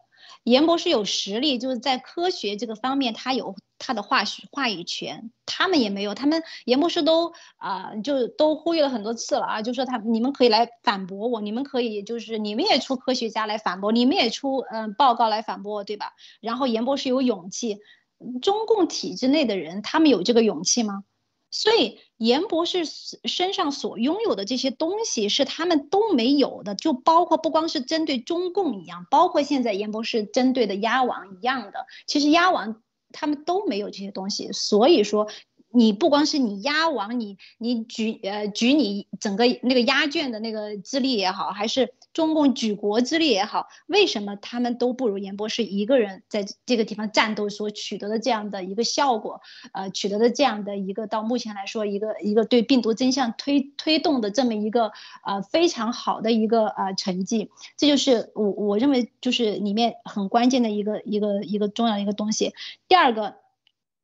[0.46, 4.22] 严博士有实力，就是在科学这个方面，他有他的话
[4.52, 6.14] 话语权，他们也没有。
[6.14, 16.12] 他们严博士都啊，就都呼吁了很多次了啊，就说他你们可以来反驳我，你们可以就是你们也出科学家来反驳，你们也出嗯报告来反驳我，对吧？
[16.40, 17.80] 然后严博士有勇气，
[18.40, 21.02] 中共体制内的人他们有这个勇气吗？
[21.56, 22.84] 所以严博士
[23.24, 35.28] 身上所拥有的这些东西是他们都没有的，就包括不光是针对中共一样，包括现在严博士针对的鸭王一样的，其实鸭王他们都没有这些东西，所以说。
[35.72, 49.42] 你不光是你压王，你你举呃举你整个那个压卷的那个资历也好，还是中共举国之力也好，为什么他们都不如严博士一个人在这个地方战斗所取得的这样的一个效果？
[49.72, 54.92] 呃，取得的这样的一个到目前来说一个一个对病毒真相推推动的这么一个
[55.26, 62.54] 呃非常好的一个呃成绩，这就是我我认为就是里面很关键的一个一个一个重要的一个东西。
[62.88, 63.36] 第二个。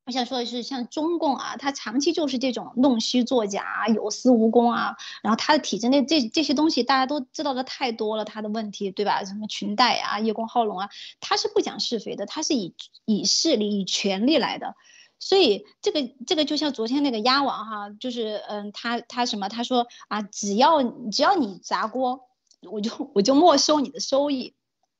[0.04, 9.22] 我想说的是，像中共啊，他长期就是这种弄虚作假、有私无功啊，然后他的体制内这这些东西大家都知道的太多了，他的问题对吧？
[9.24, 10.88] 什么裙带啊、叶公好龙啊，
[11.20, 12.74] 他是不讲是非的，他是以
[13.04, 14.74] 以势力、以权力来的，
[15.20, 19.48] 所以这个这个就像昨天那个鸭王哈，就是嗯，他他什么？
[19.48, 20.82] 他说啊，只要
[21.12, 22.28] 只要你砸锅，
[22.68, 24.56] 我就我就没收你的收益，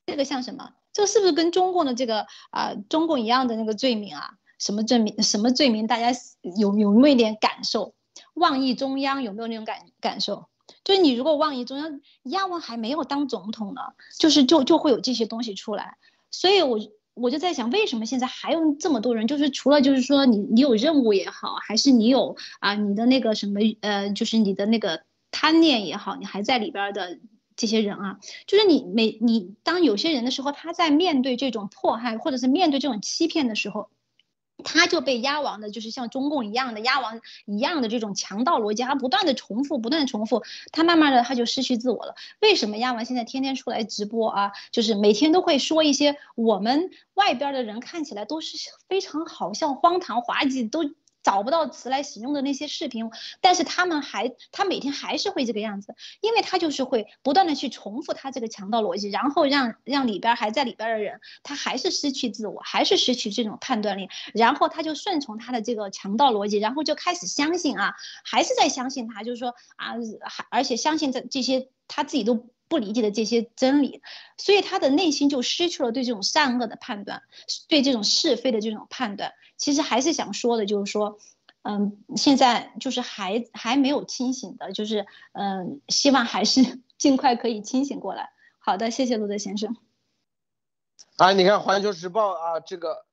[0.07, 0.71] 这个像什么？
[0.93, 4.35] 这个是不是跟中共的这个啊中共一样的那个罪名啊？
[4.63, 5.21] 什么罪名？
[5.25, 5.89] 什么罪名？
[5.89, 6.17] 大家
[6.57, 7.95] 有有没有一点感受？
[8.35, 10.47] 妄议中央有没有那种感感受？
[10.85, 13.81] 就是你如果妄议中央，亚文还没有当总统呢，
[14.21, 15.97] 就是就就会有这些东西出来。
[16.31, 16.79] 所以，我
[17.15, 19.27] 我就在想，为什么现在还有这么多人？
[19.27, 25.03] 就是除了就是说你你有任务也好，还是你有啊你的那个什么呃，就是你的那个
[25.33, 27.19] 贪念也好，你还在里边的
[27.57, 33.91] 这些人啊，就是你每你当有些人的时候，他在面对这种迫害或者是面对这种欺骗的时候。
[34.63, 40.43] 他就被鸭王的，就是像中共一样的鸭王一样的这种强盗逻辑，他不断的重复，不断的重复，
[40.73, 42.15] 他慢慢的他就失去自我了。
[42.41, 44.53] 为什么鸭王现在天天出来直播啊？
[44.71, 48.57] 就是每天都会说一些我们外边的人看起来都是
[48.89, 50.91] 非常好像、荒唐、滑稽都。
[51.23, 53.11] 找不到词来形容的那些视频，
[53.41, 67.95] 但是他们还，他每天还是会这个样子，因为他就是会不断的去重复他这个强盗逻辑，然后让让里边还在里边的人，他还是失去自我，还是失去这种判断力，然后他就顺从他的这个强盗逻辑，然后就开始相信啊，
[68.25, 69.95] 还是在相信他，就是说啊，
[70.25, 74.01] 还而且相信这这些他自己都不理解的这些真理，
[74.39, 77.23] 所以他的内心就失去了对这种善恶的判断，
[77.69, 79.35] 对这种是非的这种判断。
[79.59, 81.19] 其实还是想说的，就是说，
[81.61, 88.31] 嗯，现在就是还还没有清醒的，就是嗯，希望还是 尽快可以清醒过来。
[88.59, 89.77] 好的，谢谢陆德先生。
[91.19, 93.05] 啊，你看《环球时报》啊，这个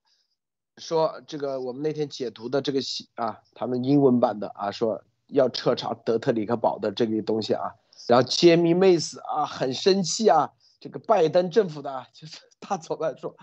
[0.78, 2.80] 说这个我们那天解读的这个
[3.16, 7.76] 啊，他们英文版的啊，说要彻查德特里克堡的这个东西啊，
[8.07, 13.35] 然后杰米梅斯啊很生气啊，这个拜登政府的啊就是 大走来说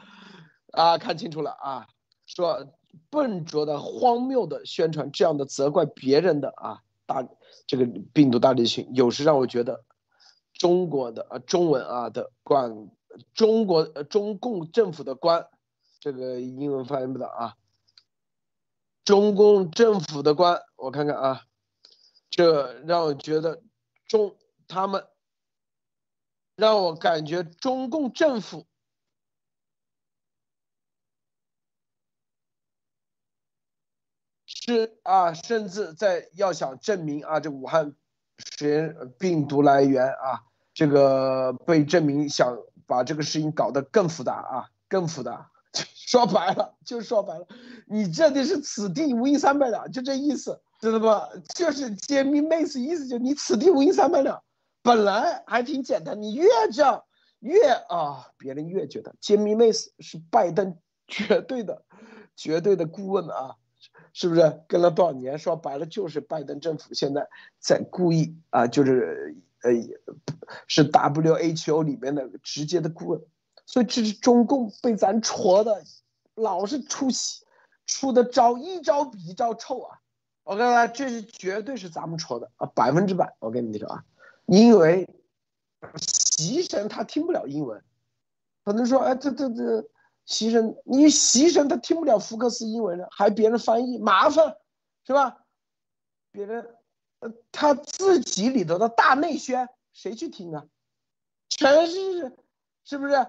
[0.72, 1.86] 啊，看清楚了啊，
[2.26, 2.66] 说。
[3.10, 7.28] 笨拙的、荒谬的宣传，这样的责怪别人的啊，大
[7.66, 7.84] 这个
[8.14, 9.84] 病毒大流行，有时让我觉得
[10.54, 12.88] 中国的呃中文啊的管
[13.34, 15.46] 中国呃中共政府的官，
[16.00, 17.56] 这个英文发音不到啊，
[19.04, 21.42] 中共政府的官，我看看啊，
[22.30, 23.60] 这让我觉得
[24.08, 24.34] 中
[24.68, 25.06] 他们
[26.56, 28.66] 让我感觉中共政府。
[34.46, 37.94] 是啊，甚至在要想证明啊，这武汉
[38.38, 40.42] 实验病毒来源啊，
[40.74, 45.50] 这个被证明，想把这个事情搞得更复杂啊，更复杂。
[45.94, 47.46] 说白了，就说白了，
[47.86, 51.28] 你这里是此地无银三百两，就这意思，知道吧？
[51.54, 54.42] 就是揭秘妹子意思，就你此地无银三百两，
[54.86, 57.04] 本来还挺简单，你越这样
[57.40, 61.82] 越啊，别人越觉得揭秘妹子是拜登绝对的、
[62.36, 63.56] 绝对的顾问啊。
[64.12, 65.38] 是不是跟了多少年？
[65.38, 67.28] 说白了就是拜登政府现在
[67.58, 69.70] 在故意啊，就是呃，
[70.66, 73.20] 是 WHO 里面的直接的顾问，
[73.66, 75.82] 所以这是中共被咱戳的，
[76.34, 77.44] 老是出戏，
[77.84, 80.00] 出的招一招比一招臭啊！
[80.44, 83.36] 我告诉大家，这是绝对是咱们戳的啊，百分之百！
[83.38, 84.04] 我跟你说啊，
[84.46, 85.08] 因为
[85.96, 87.82] 习神他听不了英文，
[88.64, 89.88] 可能说哎，这这这。
[90.24, 94.56] 习神你习神，他听不了福克斯英文的，还别人翻译麻烦，
[95.06, 95.44] 是吧？
[96.32, 96.74] 别人，
[97.20, 100.66] 呃，他自己里头的大内宣谁去听啊？
[101.48, 102.36] 全是，
[102.82, 103.24] 是不是？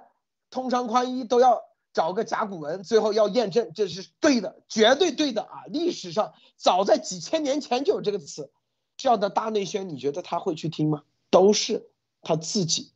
[0.49, 1.61] 通商宽衣都要
[1.93, 5.65] 找个甲骨文，最后要验证这是对的，绝对对的啊！
[5.68, 8.51] 历史上早在几千年前就有这个词，
[8.98, 11.04] 这样的大内宣，你觉得他会去听吗？
[11.30, 11.89] 都是
[12.22, 12.91] 他自己，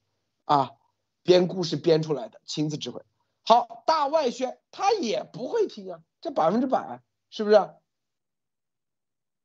[0.45, 0.71] 啊，
[1.23, 3.01] 编故事编出来的，亲自指挥。
[3.43, 7.69] 好，大外宣他也不会听啊，这百分之百是不是？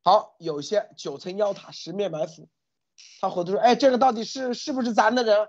[0.02, 2.48] 好，有些九层妖塔十面埋伏，
[3.20, 5.48] 他回头说：“哎，这个到底是是不是咱的人？”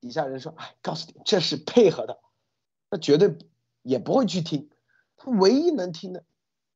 [0.00, 2.18] 底下人说：“哎，告诉你，这是配合的，
[2.90, 3.36] 他绝对
[3.82, 4.70] 也不会去听。
[5.16, 6.24] 他唯一能听的，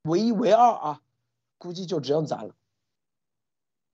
[0.02, 1.02] 唯一唯二啊，
[1.58, 2.54] 估计就只有咱了。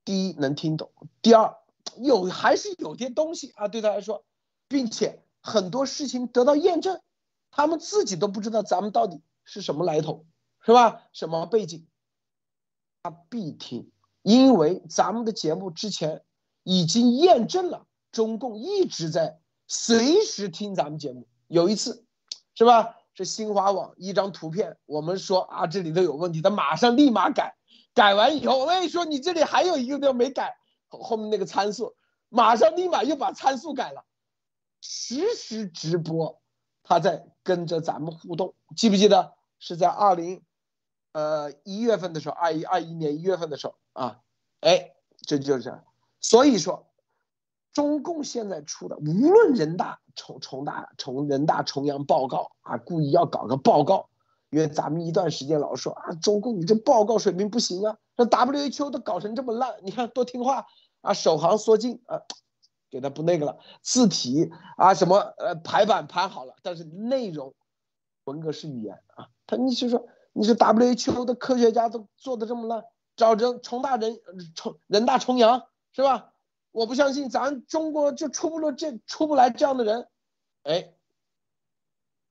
[0.07, 0.91] 第一能听懂，
[1.21, 1.55] 第二
[1.99, 4.25] 有还是有些东西啊，对他来说，
[4.69, 7.01] 并且。”很多事情得到验证，
[7.53, 10.27] 他们自己都不知道咱们到底是什么来头，
[10.61, 11.03] 是吧？
[11.13, 11.87] 什么背景？
[13.05, 13.93] 他必听，
[14.23, 16.25] 因为咱们的节目之前
[16.65, 19.39] 已经验证了，中共一直在
[19.69, 21.29] 随时听咱们节目。
[21.47, 22.05] 有一次，
[22.57, 22.97] 是吧？
[23.15, 27.57] 这新华网一张图片，我们说啊这里头有问题，他马上立马改，
[27.97, 31.97] 改完以后我跟你说你这里还有一个地方没改，后面那个参数，
[32.29, 34.05] 马上立马又把参数改了。
[34.83, 36.43] 实时直播，
[36.83, 40.43] 他在跟着咱们互动，记不记得是在二零，
[41.13, 44.21] 呃一月份的时候，二一二一年一月份的时候啊，
[44.61, 44.93] 哎，
[45.23, 45.81] 这就是，
[46.21, 46.87] 所以说，
[47.73, 54.11] 中共现在出的，无论人大重重大重人大重阳报告啊，故意要搞个报告，
[54.51, 60.67] 因为咱们一段时间老说啊，中共你这报告水平不行啊，这 WHO 都搞成这么烂，你看多听话
[61.01, 62.23] 啊，首航缩进啊。
[62.89, 67.53] 给他不那个了，字体啊什么呃排版排好了，但是内容
[68.25, 72.85] 文革式语言啊，他你就说你是 WHO 的科学家都做的这么烂，
[73.17, 74.17] 找着重大人
[74.55, 76.33] 重人大重阳是吧？
[76.71, 80.07] 我不相信咱中国就出不了这出不来这样的人，
[80.63, 80.95] 哎，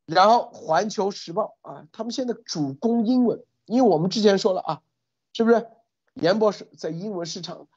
[0.06, 4.82] 然后环球时报啊，他们现在主攻英文，因为我们之前说了啊，
[5.34, 5.68] 是不是？
[6.14, 7.68] 严博士在英文市场。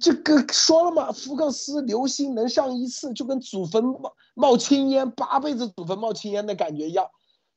[0.00, 7.10] 这个说了嘛，福克斯流星能上一次，就跟祖坟冒冒青烟，八辈子祖坟冒青烟的感觉一样。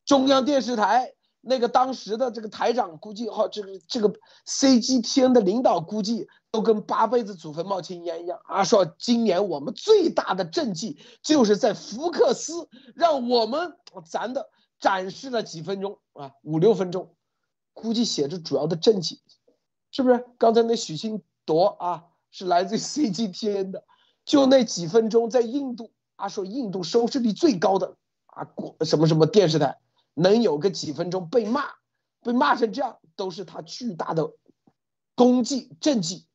[0.06, 4.14] 中央电视台那个当时的这个台长估计哈，这个这个
[4.46, 8.64] CGTN 的领导估计都跟八辈子祖坟冒青烟一样啊。
[8.64, 13.76] 说今年我们最大的政绩就是在福克斯让我们
[14.06, 17.16] 咱的展示了几分钟啊，五六分钟，
[17.74, 19.22] 估计写着主要的政绩，
[19.92, 20.26] 是不是？
[20.38, 22.06] 刚才那许昕夺啊。
[22.32, 23.84] 是来自于 CGTN 的，
[24.24, 27.96] 就那几分钟在印度啊，说印度收视率最高的
[28.28, 29.80] 啊，国什么什么电视台
[30.20, 31.64] 能有个几分钟被骂，
[32.22, 34.34] 被骂成这样，都是他巨大的
[35.16, 36.28] 功绩政绩。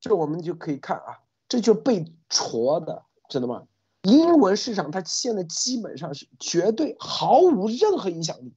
[0.00, 3.66] 这我们就可以看啊，这就被戳的，知道吗？
[4.02, 8.54] 英文市场它现在基本上是绝对毫无任何影响力。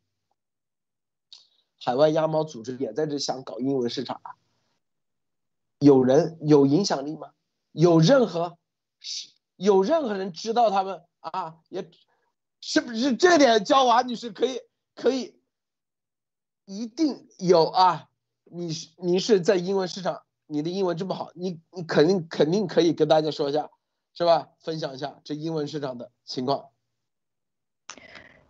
[1.81, 4.35] 海外鸭毛组织也在这想搞英文市场啊。
[5.79, 7.31] 有人有影响力吗？
[7.71, 8.57] 有任何
[8.99, 11.57] 是有任何人知道他们啊？
[11.69, 11.89] 也
[12.61, 13.63] 是不是这点？
[13.63, 14.59] 娇娃女士可以
[14.95, 15.39] 可以
[16.65, 18.09] 一定有啊？
[18.51, 23.69] 你是你是在英文市场，你的英文这么好，你你肯定肯定可以跟大家说一下，
[24.13, 24.49] 是吧？
[24.59, 26.69] 分享一下这英文市场的情况。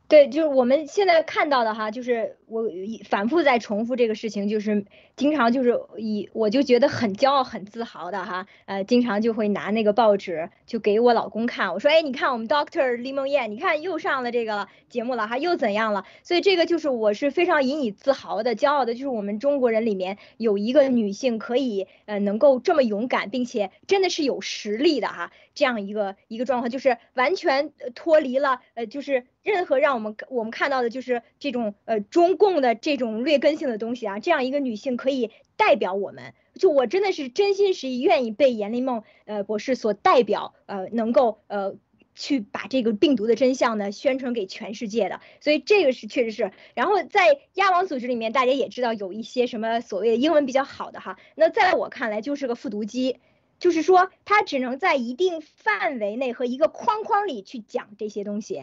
[0.08, 2.64] 对，就是我们现在看到的哈，就是我
[3.08, 4.88] 反复在重复这个事情，就是
[5.20, 16.06] 经常就是以我就觉得很骄傲、很自豪的哈，呃，经常就会拿那个报纸就给我老公看，我说，哎，你看我们 Doctor 李梦燕，你看又上了这个节目了哈，又怎样了？
[16.24, 29.26] 所以这个就是我是非常引以自豪的、骄傲的，就是我们中国人里面有一个女性可以呃能够这么勇敢，并且真的是有实力的哈，这样一个一个状况，就是完全脱离了呃就是。
[29.42, 41.76] 任何让我们我们看到的就是这种呃中共的这种劣根性的东西啊，这样一个女性可可以代表我们，就我真的是真心实意愿意被严丽梦呃博士所代表，呃能够呃
[42.14, 46.52] 去把这个病毒的真相呢宣传给全世界的，所以这个是确实是。
[46.76, 53.18] 然后在鸭王组织里面，大家也知道有一些什么所谓的英文比较好的哈，那在我看来就是个复读机，
[53.58, 58.62] 就是说它只能在一定范围内和一个框框里去讲这些东西，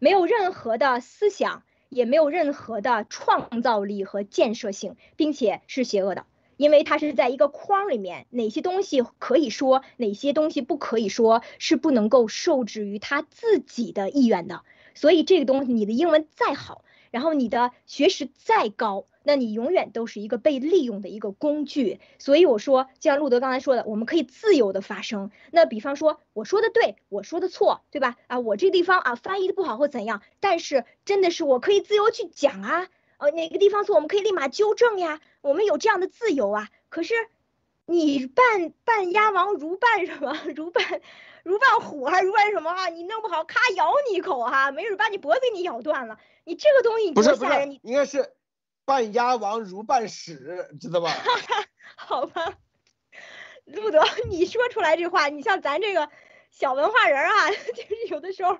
[0.00, 6.26] 没有任何的思想，也没有任何的创造力和建设性，并且是邪恶的。
[6.56, 14.62] 因为它是在一个框里面，哪些东西可以说，哪些东西不可以说，是不能够受制于他自己的意愿的。
[14.94, 16.82] 所以这个东西，你的英文再好，
[17.12, 22.00] 然后你的学识再高，那你永远都是一个被利用的一个工具。
[22.18, 25.30] 所以我说，就像路德刚才说的，我们可以自由的发声。
[25.50, 28.16] 那比方说，我说的对，我说的错，对吧？
[28.26, 32.88] 啊，我这地方啊翻译的不好或怎样，但是真的是我可以自由去讲啊。
[33.18, 35.20] 呃，哪个地方错，我们可以立马纠正呀。
[35.42, 36.70] 我们有这样的自由啊。
[36.88, 37.12] 可是，
[37.84, 40.38] 你扮扮鸭王如扮什么？
[40.56, 41.02] 如扮
[41.42, 42.88] 如扮虎还是如扮什么啊？
[42.88, 46.18] 你弄不好，咔咬你一口哈，没准把你脖子给你咬断了。
[46.44, 47.70] 你这个东西你多吓人！
[47.72, 48.32] 你，应该是
[48.88, 51.12] 扮鸭王如扮屎，知道吧？
[51.94, 52.54] 好吧，
[53.66, 56.08] 路德，你说出来这话，你像咱这个
[56.50, 58.58] 小文化人啊， 就是有的时候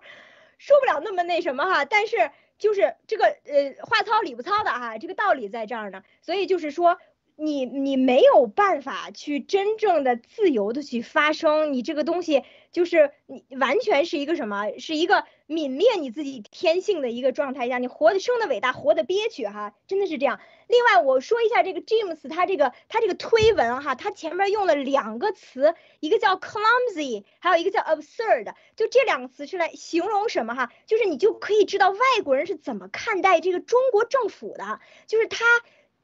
[0.58, 2.30] 说不了那么那什么哈，但是。
[2.58, 6.98] 就是这个呃话糙理不糙的哈，这个道理在这儿呢，所以就是说
[7.36, 12.42] 你你没有办法去真正的自由的去发声，你这个东西
[12.72, 20.40] 就是你完全是一个什么，是一个泯灭你自己天性的一个状态下，你活的生的伟大，活的憋屈哈，真的是这样。
[20.66, 30.70] 另外我说一下这个 James 他这个他这个推文哈，他前面用了两个词，一个叫 clumsy，还有一个叫 absurd，就这两个词是来形容什么哈？
[30.84, 35.46] 就是你就可以知道外国人是怎么看待这个中国政府的，就是他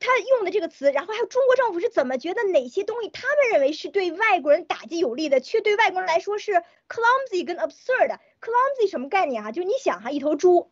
[0.01, 8.19] 他用的这个词，然后还有中国政府是怎么觉得哪些东西他们认为是对外国人打击有利的，却对外国人来说是 clumsy 跟 absurd。
[8.45, 9.53] Clumsy 什么概念哈？
[9.53, 10.71] 就是你想哈，一头猪，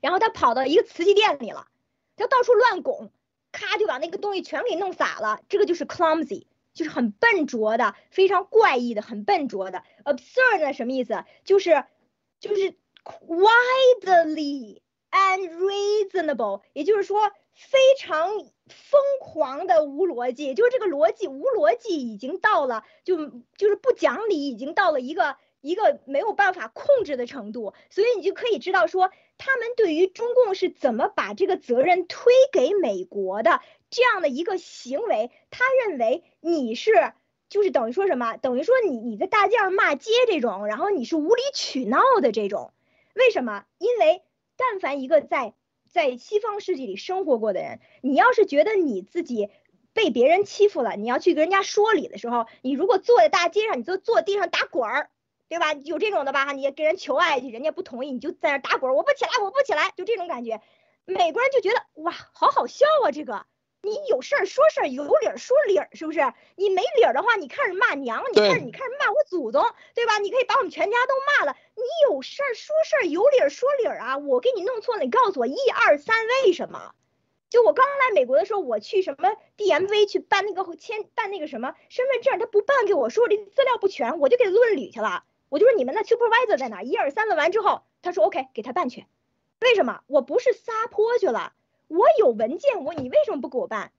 [0.00, 1.66] 然后它跑到一个瓷器店里了。
[2.14, 3.10] 它到处乱拱，
[3.50, 5.40] 咔就把那个东西全给弄洒了。
[5.48, 9.82] 这个就是 clumsy，就是很笨拙的，非常怪异的，很笨拙的。
[10.04, 11.24] absurd 呢什么意思？
[11.44, 11.84] 就是
[12.38, 12.76] 就是
[13.26, 18.28] widely unreasonable，也就是说非常
[18.68, 20.54] 疯狂的无逻辑。
[20.54, 23.26] 就是这个逻辑无逻辑已经到了，就
[23.56, 25.36] 就是不讲理，已经到了一个。
[25.62, 35.30] 一个没有办法控制的程度，所以你就可以知道说，他们对于中共是怎么把这个责任推给美国的这样的一个行为。
[35.50, 36.92] 他认为你是
[37.48, 38.36] 就是等于说什么？
[38.36, 42.72] 等于说你你在大街上骂街这种，然后你是无理取闹的这种。
[43.14, 43.64] 为什么？
[43.78, 44.22] 因为
[44.56, 45.54] 但凡一个在
[45.88, 49.48] 在西方世界里生活过的人，你要是觉得你自己
[49.92, 55.10] 被别人欺负了，你要去跟人家说理的时候，你如果坐在大街上，你就坐地上打滚儿。
[55.52, 55.74] 对吧？
[55.84, 56.50] 有这种的吧？
[56.52, 60.62] 你跟人求爱去，人家不同意，你就在那打滚，我不起来，我不起来，就这种感觉。
[61.04, 63.10] 美国人就觉得哇，好好笑啊！
[63.10, 63.44] 这个，
[63.82, 66.20] 你有事儿说事儿，有理儿说理儿，是不是？
[66.56, 69.62] 你没理儿的话，你开始骂娘，你开始你开始骂我祖宗，
[69.94, 70.16] 对吧？
[70.16, 71.54] 你可以把我们全家都骂了。
[71.74, 74.16] 你有事儿说事儿，有理儿说理儿啊！
[74.16, 76.16] 我给你弄错了，你告诉我一二三，
[76.46, 76.94] 为什么？
[77.50, 85.24] 就我刚来美国的时候，我去什么 DMV 去办那个签办那个什么身份证，他不办给我，说我这资料不全，我就给他论理去了。
[85.52, 86.82] 我就说你们那 supervisor 在哪？
[86.82, 89.04] 一二三问完之后，他说 OK，给他办去。
[89.60, 90.00] 为什么？
[90.06, 91.52] 我不是撒泼去了，
[91.88, 93.92] 我有文件，我你为什么不给我办？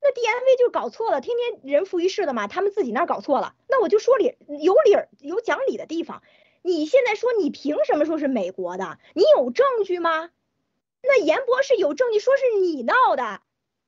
[0.00, 3.54] 那 DMV 就搞错了，天天人浮于事的嘛，他们自己那儿搞错了。
[3.68, 6.22] 那我就说理有理儿有讲理的地方。
[6.62, 8.98] 你现在说你凭什么说是美国的？
[9.12, 10.30] 你有证据吗？
[11.02, 13.42] 那严博士有证据说是你闹的。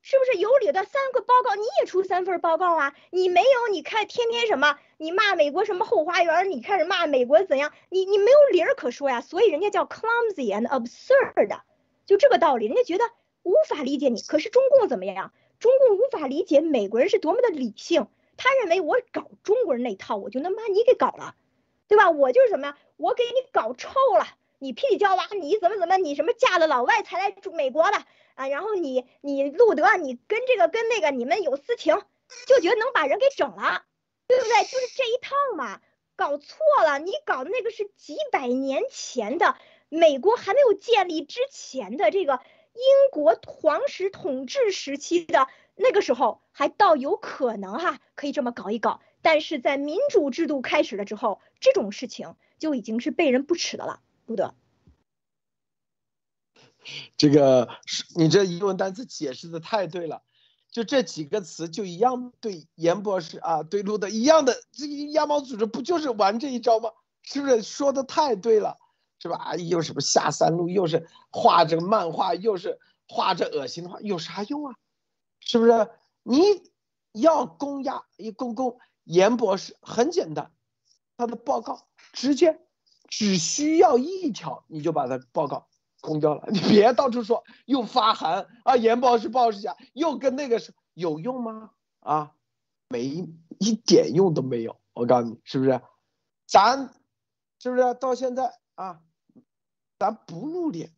[0.09, 2.95] 是不是有理的三个报告你也出三份报告啊？
[3.11, 4.79] 你没有，你看天天什么？
[4.99, 6.49] 你骂美国什么后花园？
[6.49, 7.73] 你开始骂美国怎样？
[7.89, 9.21] 你你没有理儿可说呀？
[9.21, 11.61] 所以人家叫 clumsy and absurd，
[12.05, 13.05] 就这个道理，人家觉得
[13.43, 14.21] 无法理解你。
[14.21, 15.33] 可是中共怎么样？
[15.59, 18.07] 中共无法理解美国人是多么的理性，
[18.37, 21.35] 他认为我搞中国人那套，我就能把你给搞了，
[21.89, 22.11] 对吧？
[22.11, 22.79] 我就是什么呀？
[22.97, 24.25] 我给你搞臭了，
[24.59, 27.99] 你霹雳娇娃，你怎么怎么，你什么嫁了老外才来住美国的？
[28.35, 31.95] 啊，然后你你路德，你跟这个跟那个你们有私情，
[32.47, 33.85] 就觉得能把人给整了，
[34.27, 34.63] 对不对？
[34.65, 35.81] 就是这一套嘛，
[36.17, 39.57] 搞错了，你搞的那个是几百年前的
[39.89, 42.41] 美国还没有建立之前的这个
[42.75, 49.01] 英国皇室统治时期的那个时候，还倒有可能哈，可以这么搞一搞。
[49.23, 54.55] 但是在民主制度开始了之后，这种事情就已经是被人不耻的了，路德。
[57.17, 60.23] 这个是你这英文单词解释的太对了，
[60.71, 66.91] 就这几个词就一样对严博士啊，对路的一样的，这个鸭毛组织不就是玩这一招吗？
[67.23, 68.77] 是不是说的太对了？
[69.19, 69.57] 是吧？
[69.57, 72.79] 又什么下三路，又是画这个漫画，又是
[73.09, 74.77] 画这恶心的话，有啥用啊？
[75.41, 75.91] 是不是？
[76.23, 76.41] 你
[77.13, 80.53] 要攻压一攻攻严博士很简单，
[81.17, 82.61] 他的报告直接
[83.09, 85.69] 只需要一条，你就把它报告
[86.01, 86.49] 公掉了。
[86.51, 91.71] 你别到处说又发函啊，严博士报一下，又跟那个是有用吗？
[92.01, 92.35] 啊，
[92.89, 93.05] 没
[93.59, 94.79] 一点用都没有。
[94.93, 95.81] 我告诉你，是不是？
[96.47, 96.95] 咱
[97.59, 99.01] 是不是到现在啊？
[99.99, 100.93] 咱不露脸，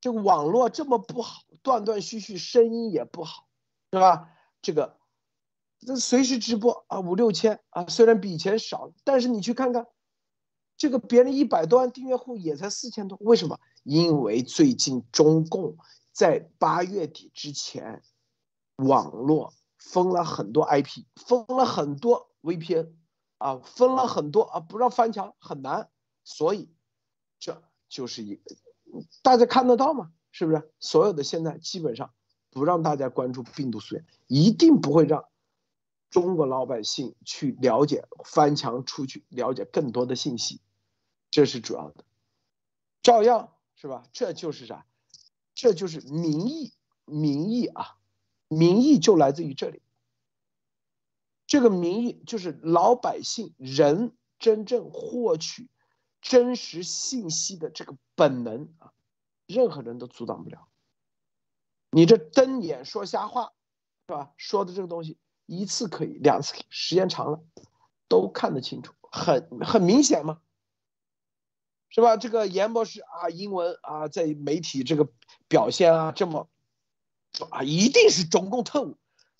[0.00, 3.48] 这个网络这么不好，断断续续，声音也不好，
[3.92, 4.30] 是吧？
[4.60, 4.98] 这个
[5.80, 9.86] 这随时直播啊，五六千啊，虽然比以前少，但是你去看看，
[10.78, 13.60] 这个别人一百多万订阅户也才四千多，为什么？
[13.82, 15.76] 因为最近中共
[16.12, 18.02] 在八月底之前，
[18.76, 22.92] 网络封了很多 IP，封了很多 VPN，
[23.36, 25.90] 啊，封了很多啊，不让翻墙很难，
[26.24, 26.70] 所以
[27.38, 27.62] 这。
[27.90, 28.42] 就是一个，
[29.22, 30.12] 大家看得到吗？
[30.30, 32.12] 是不是所有的现在基本上
[32.50, 35.24] 不让大家关注病毒溯源，一定不会让
[36.10, 40.60] 中国老百姓去了解翻墙出去了解更多的信息，
[41.30, 42.04] 这是主要的。
[43.02, 44.04] 照样是吧？
[44.12, 44.86] 这就是啥？
[45.54, 46.72] 这就是民意，
[47.04, 47.96] 民意啊，
[48.48, 49.82] 民意就来自于这里。
[51.46, 55.68] 这个民意就是老百姓人真正获取。
[56.20, 58.92] 真实信息的这个本能啊，
[59.46, 60.66] 任何人都阻挡不了。
[61.92, 63.52] 你这瞪眼说瞎话，
[64.08, 64.32] 是吧？
[64.36, 67.40] 说的这个东西一次可以，两次可以，时间长了
[68.08, 70.40] 都看得清楚，很很明显嘛，
[71.90, 72.16] 是吧？
[72.16, 75.08] 这个严博士啊，英文啊，在媒体这个
[75.48, 76.48] 表现啊，这么
[77.50, 78.96] 啊，一定是中共特务，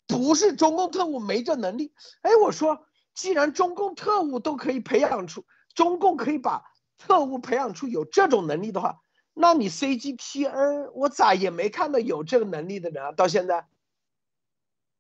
[0.06, 1.92] 不是中共特务没这能力。
[2.22, 5.44] 哎，我说，既然中共特务都可以培养出。
[5.74, 6.64] 中共可以把
[6.96, 9.00] 特务培养出有这种能力的话，
[9.32, 13.12] 那你 CGTN 我咋也没看到有这个能力的人啊？
[13.12, 13.68] 到现在，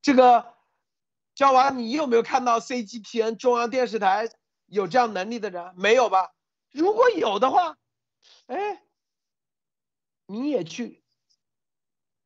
[0.02, 0.54] 这个
[1.34, 4.28] 焦娃，你有没有看到 CGTN 中央电视台
[4.66, 5.74] 有这样能力的人？
[5.76, 6.30] 没有吧？
[6.70, 7.76] 如果有的话，
[8.46, 8.82] 哎，
[10.26, 11.02] 你也去，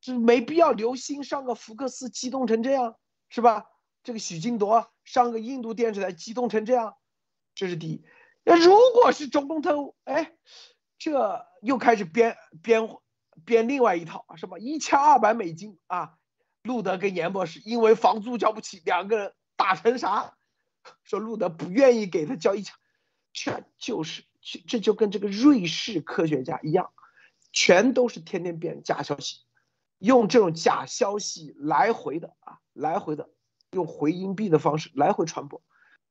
[0.00, 2.96] 就没必要刘星上个福克斯激动成这样，
[3.28, 3.66] 是吧？
[4.02, 6.96] 这个许金铎上个印度电视台激动成这样，
[7.54, 8.04] 这是第一。
[8.42, 10.34] 那如果是中共特务，哎，
[10.98, 12.88] 这又开始编编
[13.44, 16.18] 编另外一套是吧一千二百美金啊？
[16.62, 20.36] 路德跟严博士因为房租交不起，两个人打成啥？
[21.04, 22.74] 说路德不愿意给他交一千，
[23.32, 26.92] 这就是这就跟这个瑞士科学家一样，
[27.52, 29.42] 全都是天天变假消息，
[29.98, 33.30] 用这种假消息来回的啊，来回的
[33.70, 35.62] 用回音壁的方式来回传播，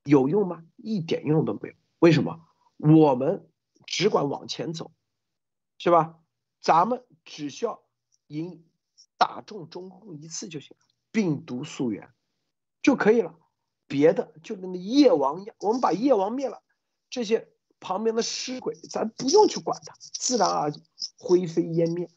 [0.06, 0.64] 有用吗？
[0.78, 1.76] 一点用都没有。
[2.00, 2.40] 为什么
[2.78, 3.50] 我们
[3.86, 4.92] 只管往前走，
[5.78, 6.18] 是吧？
[6.62, 7.84] 咱们只需要
[8.28, 8.66] 赢
[9.18, 12.14] 打中中共一次就行了，病毒溯源
[12.82, 13.36] 就可以了。
[13.88, 16.64] 别的就跟那夜王一样，我们把夜王灭了，
[17.10, 17.52] 这些
[17.82, 20.72] 旁边的尸鬼咱不用去管它，自然而
[21.18, 22.10] 灰飞烟灭，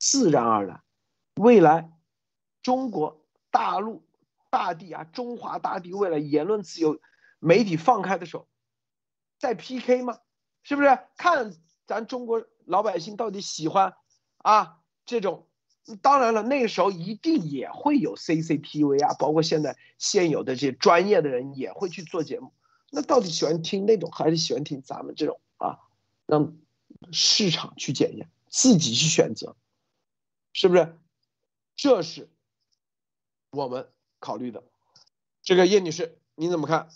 [0.00, 0.82] 自然而然。
[1.36, 1.92] 未来
[2.62, 4.04] 中国大陆
[4.50, 6.98] 大地啊，中华大地未来言论自由、
[7.38, 8.48] 媒体放开的时候。
[9.38, 10.18] 在 PK 吗？
[10.62, 11.52] 是不是看
[11.86, 13.94] 咱中国老百姓到底喜欢
[14.38, 15.48] 啊这种？
[16.00, 22.52] 当然了，那个时候一定也会有 CCTV 啊，包括现在现有的这些专业的人也会去做节目。
[22.94, 25.78] 那到底喜欢听那种，还是喜欢听咱们这种啊？
[26.26, 26.54] 让
[27.10, 29.56] 市场去检验，自己去选择，
[30.52, 30.98] 是不是？
[31.74, 32.28] 这是
[33.50, 34.62] 我们考虑的。
[35.42, 36.90] 这个叶女士，你怎么看？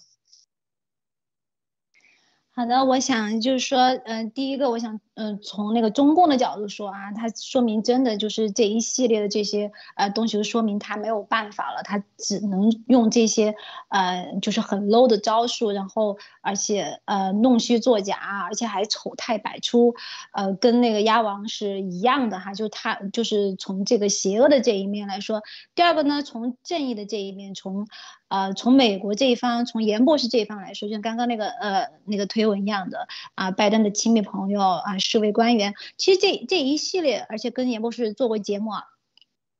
[2.50, 13.54] 好的，我想就是说，嗯，第一个，我想，嗯，从那个中共的角度说啊，他说明真的就是这一系列的这些呃东西，说明他没有办法了，他只能用这些
[13.88, 19.94] 呃就是很 low 的招数，然后而且呃弄虚作假，而且还丑态百出，
[20.32, 25.42] 呃，跟那个鸭王是一样的哈，就他就是从这个邪恶的这一面来说，
[25.74, 27.86] 第二个呢，从正义的这一面，从。
[28.28, 33.06] 呃，从美国这一方，从严博士这一方来说，就像刚刚那个呃那个推文一样的
[33.36, 38.82] 啊，拜登的亲密朋友啊，世卫官员，其实这这一系列，而且跟严博士做过节目啊，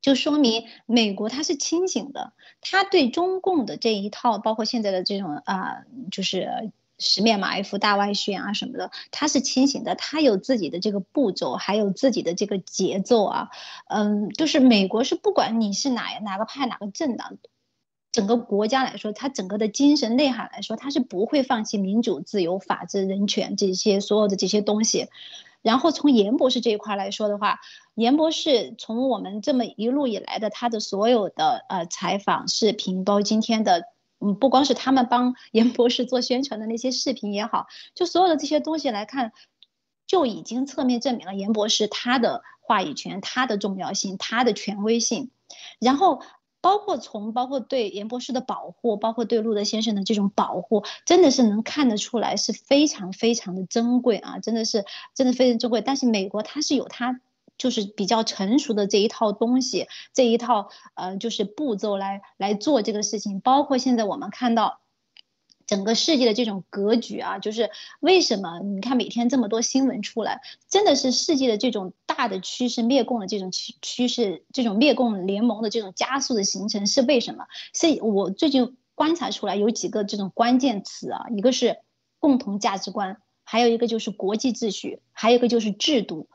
[0.01, 13.51] 就说明美国他是清醒的，他对中共的这一套，包括现在的这种啊，就是十面埋伏、大外宣啊什么的，他是清醒的，他有自己的这个步骤，还有自己的这个节奏啊，
[13.89, 17.39] 嗯，就是美国是不管你是哪哪个派哪个政党。
[18.17, 25.09] 整个国家来说，他整个的精神内涵来说，他是不会放弃民主、自由、法治、人权这些所有的这些东西。
[25.61, 27.61] 然后从严博士这一块来说的话，
[27.95, 33.85] 严博士从我们这么一路以来的他的所有的呃采访视频，包括今天的
[34.19, 39.33] 嗯，不光是他们帮 严博士做宣传的那些视频也好，就所有的这些东西来看，
[40.07, 45.29] 就已经侧面证明了严博士他的话语权、他的重要性、他的权威性，
[45.79, 46.23] 然后。
[46.61, 54.39] 包括从包括对严博士的保护，包括对路德先生的这种保护，真的是能看得出来是非常非常的珍贵啊！
[54.41, 54.85] 真的是
[55.15, 55.81] 真的非常珍贵。
[55.81, 57.21] 但是美国它是有它
[57.59, 63.41] 就是比较成熟的这一套东西，这一套呃就是步骤来来做这个事情。
[63.41, 64.81] 包括现在我们看到。
[65.67, 67.71] 整个世界的这种格局啊，就是
[68.01, 77.47] 为什么你看每天这么多新闻出来，真的是世界的这种大的趋势，灭共的这种趋趋势，这种灭共联盟的这种加速的形成是为什么？
[77.73, 81.79] 是我最近观察出来有几个这种关键词啊，一个是
[82.19, 86.29] 共同价值观，还有一个就是国际秩序，还有一个就是制度。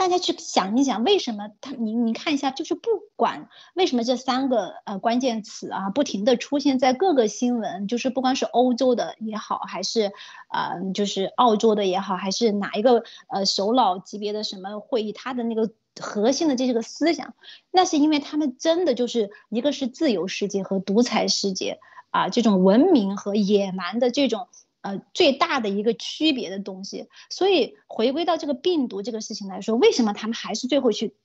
[0.00, 10.10] 大家去想一想，为什么他你你看一下，就是不管为什么这三个呃关键词啊，不停的出现在各个新闻，就是不光是欧洲的也好，还是
[10.48, 15.70] 啊就是澳洲的也好，还是哪一个呃首脑级别的什么会议，他的那个
[16.00, 17.34] 核心的这个思想，
[17.70, 21.78] 那是因为他们真的就是一个是自由世界和独裁世界
[22.08, 24.48] 啊，这种文明和野蛮的这种。
[24.82, 31.16] 呃，最大的一个区别的东西，所以回归到这个病毒这个事情来说，为什么他们还是最后去，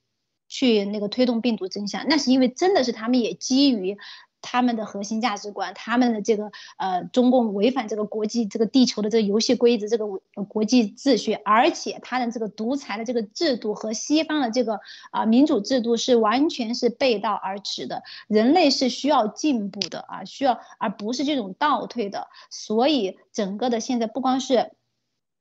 [0.48, 2.06] 去那个推动病毒真相？
[2.08, 3.96] 那是因为真的是他们也基于。
[4.42, 10.06] 他们的核心价值观，他们的这个呃，中共违反这个国际这个地球的这个游戏规则，这个
[10.48, 14.80] 国际秩序，而且他的这个独裁的这个制度和西方的这个
[15.10, 18.02] 啊民主制度是完全是背道而驰的。
[18.28, 22.28] 人类是需要进步的啊，需要而不是这种倒退的。
[22.50, 24.72] 所以整个的现在不光是。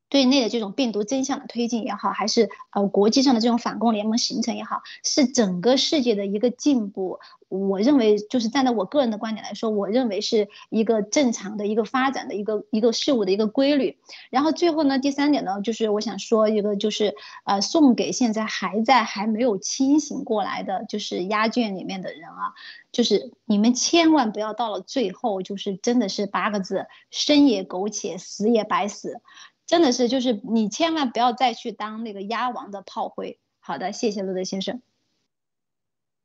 [0.10, 7.20] 对内的这种病毒真相的推进也好，还是呃国际上的这种反共联盟形成也好，是整个世界的一个进步。
[7.48, 13.98] 我认为，就是站在我个人的观点来说，我认为是一个正常的一个发展的一个一个事物的一个规律。
[14.30, 17.16] 然后最后呢，第三点呢，就是我想说一个，就是
[17.46, 22.54] 呃，送给现在还在还没有清醒过来的，就是压卷里面的人啊，
[22.92, 29.22] 就是你们千万不要到了最后，就是真的是八个字：生也苟且，死也白死。
[29.68, 33.40] 真的是，就是你千万不要再去当那个鸭王的炮灰。
[33.60, 34.82] 好的，谢谢陆德先生。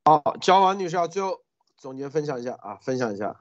[0.05, 1.41] 好，焦王女士要最后
[1.77, 3.41] 总结分享一下啊，分享一下。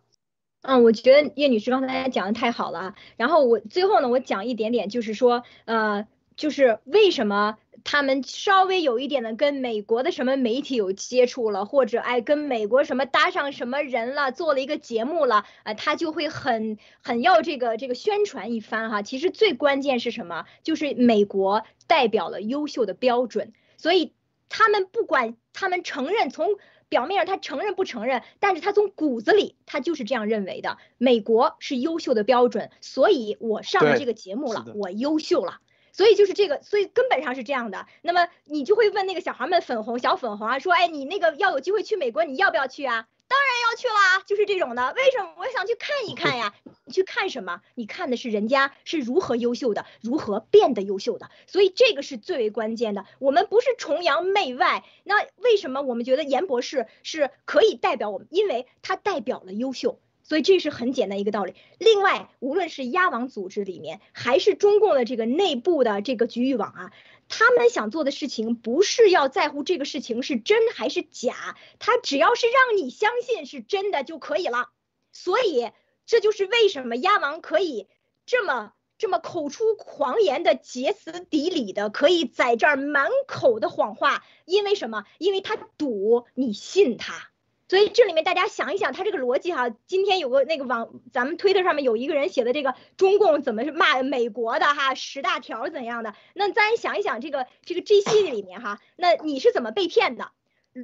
[0.62, 2.96] 嗯，我觉得叶女士刚才讲的太好了。
[3.18, 6.08] 然后我最后呢，我讲一点点，就是说，呃，
[6.40, 7.58] 就是为什么。
[7.86, 19.02] 他们稍微有一点的跟美国的什么媒体有接触了，或者哎跟美国什么搭上什么人了，做了一个节目了，啊，他就会很很要这个这个宣传一番哈。
[19.02, 20.44] 其实最关键是什么？
[20.62, 24.14] 就是美国代表了优秀的标准，所以
[24.50, 26.50] 他们不管他们承认从
[26.90, 30.78] 表面上他承认不承认，但是他从骨子里他就是这样认为的。
[30.98, 35.62] 美国是优秀的标准，所以我上了这个节目了，我优秀了。
[36.00, 37.86] 所以就是这个，所以根本上是这样的。
[38.04, 43.06] 那么你就会问那个小孩们粉红小粉红啊，说，哎，你那个要有机会去美国，你要不要去啊？
[43.28, 44.94] 当然要去啦，就是这种的。
[44.96, 45.34] 为什么？
[45.40, 46.54] 我想去看一看呀。
[46.86, 47.60] 你去看什么？
[47.76, 51.30] 你看的是人家是如何优秀的，如何变得优秀的。
[51.48, 53.06] 所以这个是最为关键的。
[53.20, 54.86] 我们不是崇洋媚外。
[55.04, 58.28] 那为什么我们觉得严博士是可以代表我们？
[58.32, 60.00] 因为他代表了优秀。
[60.30, 61.56] 所以这是很简单一个道理。
[61.80, 66.92] 另外，无论是鸭王组织里面，还是中共的这个内部的这个局域网啊，
[67.28, 74.70] 他们想做的事情不是要在乎这个事情是真还是假，他只要是让你相信是真的就可以了。
[75.12, 75.72] 所以
[76.06, 77.88] 这就是为什么鸭王可以
[78.28, 85.06] 这么这么口出狂言的歇斯底里的，可以在这儿满口的谎话，因为什么？
[85.18, 87.29] 因为他赌你信他。
[87.70, 96.16] 所以这里面大家想一想，他这个逻辑哈，今天有个那个网，咱们推特上面有一个人写的这个中共怎么是骂美国的哈，十大条怎样的？
[96.34, 100.32] 那咱想一想这个这个 G C 里面哈，那你是怎么被骗的？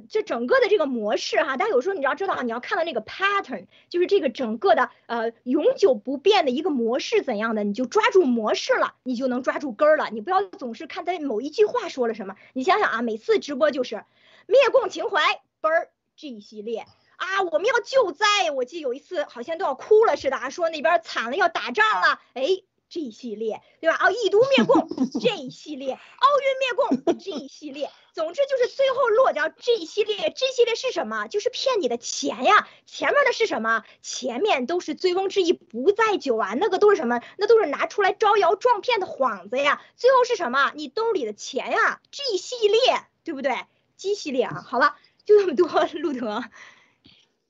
[0.08, 10.08] 这整个的这个模式哈，大家有时候你要知道啊，你要看到那个 pattern，就是这个整个的呃永久不变的一个模式怎样的，你就抓住模式了，你就能抓住根儿了。
[10.12, 14.04] 你不要总是看他某一句话说了什么，你想想啊，每次直播就是
[14.46, 15.20] 灭共情怀，
[15.60, 15.88] 嘣儿。
[16.16, 16.86] 这一系列
[17.16, 18.26] 啊，我们要救灾。
[18.54, 22.20] 我记得有一次好像都要哭了似的啊，说那边惨了，要打仗了。
[22.32, 23.96] 哎，这一系列，对吧？
[23.96, 24.88] 啊，以毒灭 共
[25.20, 31.26] 这一系列，奥运灭共这一系列，总之就是最后落脚这一系列，这系列是什么？
[31.26, 32.66] 就是骗你的钱呀！
[32.86, 33.84] 前面的是什么？
[34.00, 37.20] 前面都是醉翁之意不在酒啊，那个都是什么？
[37.36, 39.82] 那都是拿出来招摇撞骗的幌子呀！
[39.96, 40.72] 最后是什么？
[40.74, 42.00] 你兜里的钱呀！
[42.10, 42.78] 这一系列，
[43.22, 43.54] 对不对
[43.96, 44.94] ？？G 系列啊，好了，
[45.26, 45.66] 就那么多，
[46.00, 46.42] 路德。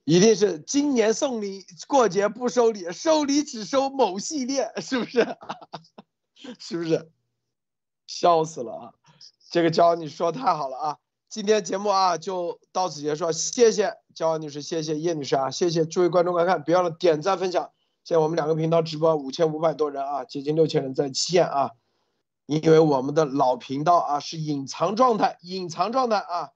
[0.04, 5.36] 一定是今年送礼，过节不收礼，收礼只收某系列，是不是？
[6.58, 7.10] 是不是？
[8.06, 8.92] 笑死了啊！
[9.50, 10.96] 这个焦你说太好了啊！
[11.28, 17.72] 今天节目啊就到此结束，谢谢焦女士，谢谢叶女士啊，谢谢诸位观众观看，别忘了点赞分享。
[18.04, 21.72] 现在我们两个频道直播五千五百多人啊，接近六千人在线啊，
[22.46, 26.50] 因为我们的老频道啊是隐藏状态，隐藏状态啊。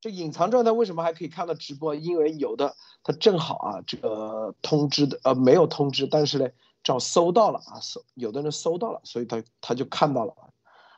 [0.00, 1.94] 这隐藏状态为什么还可以看到直播？
[1.94, 6.48] 因为有的他正好啊，这个通知的呃没有通知，但是呢，
[6.82, 10.34] 正好搜到了啊，搜有的人搜到了，所以他他就看到了。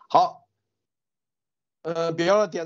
[0.09, 0.49] 好，
[1.83, 2.57] 呃，别忘了点。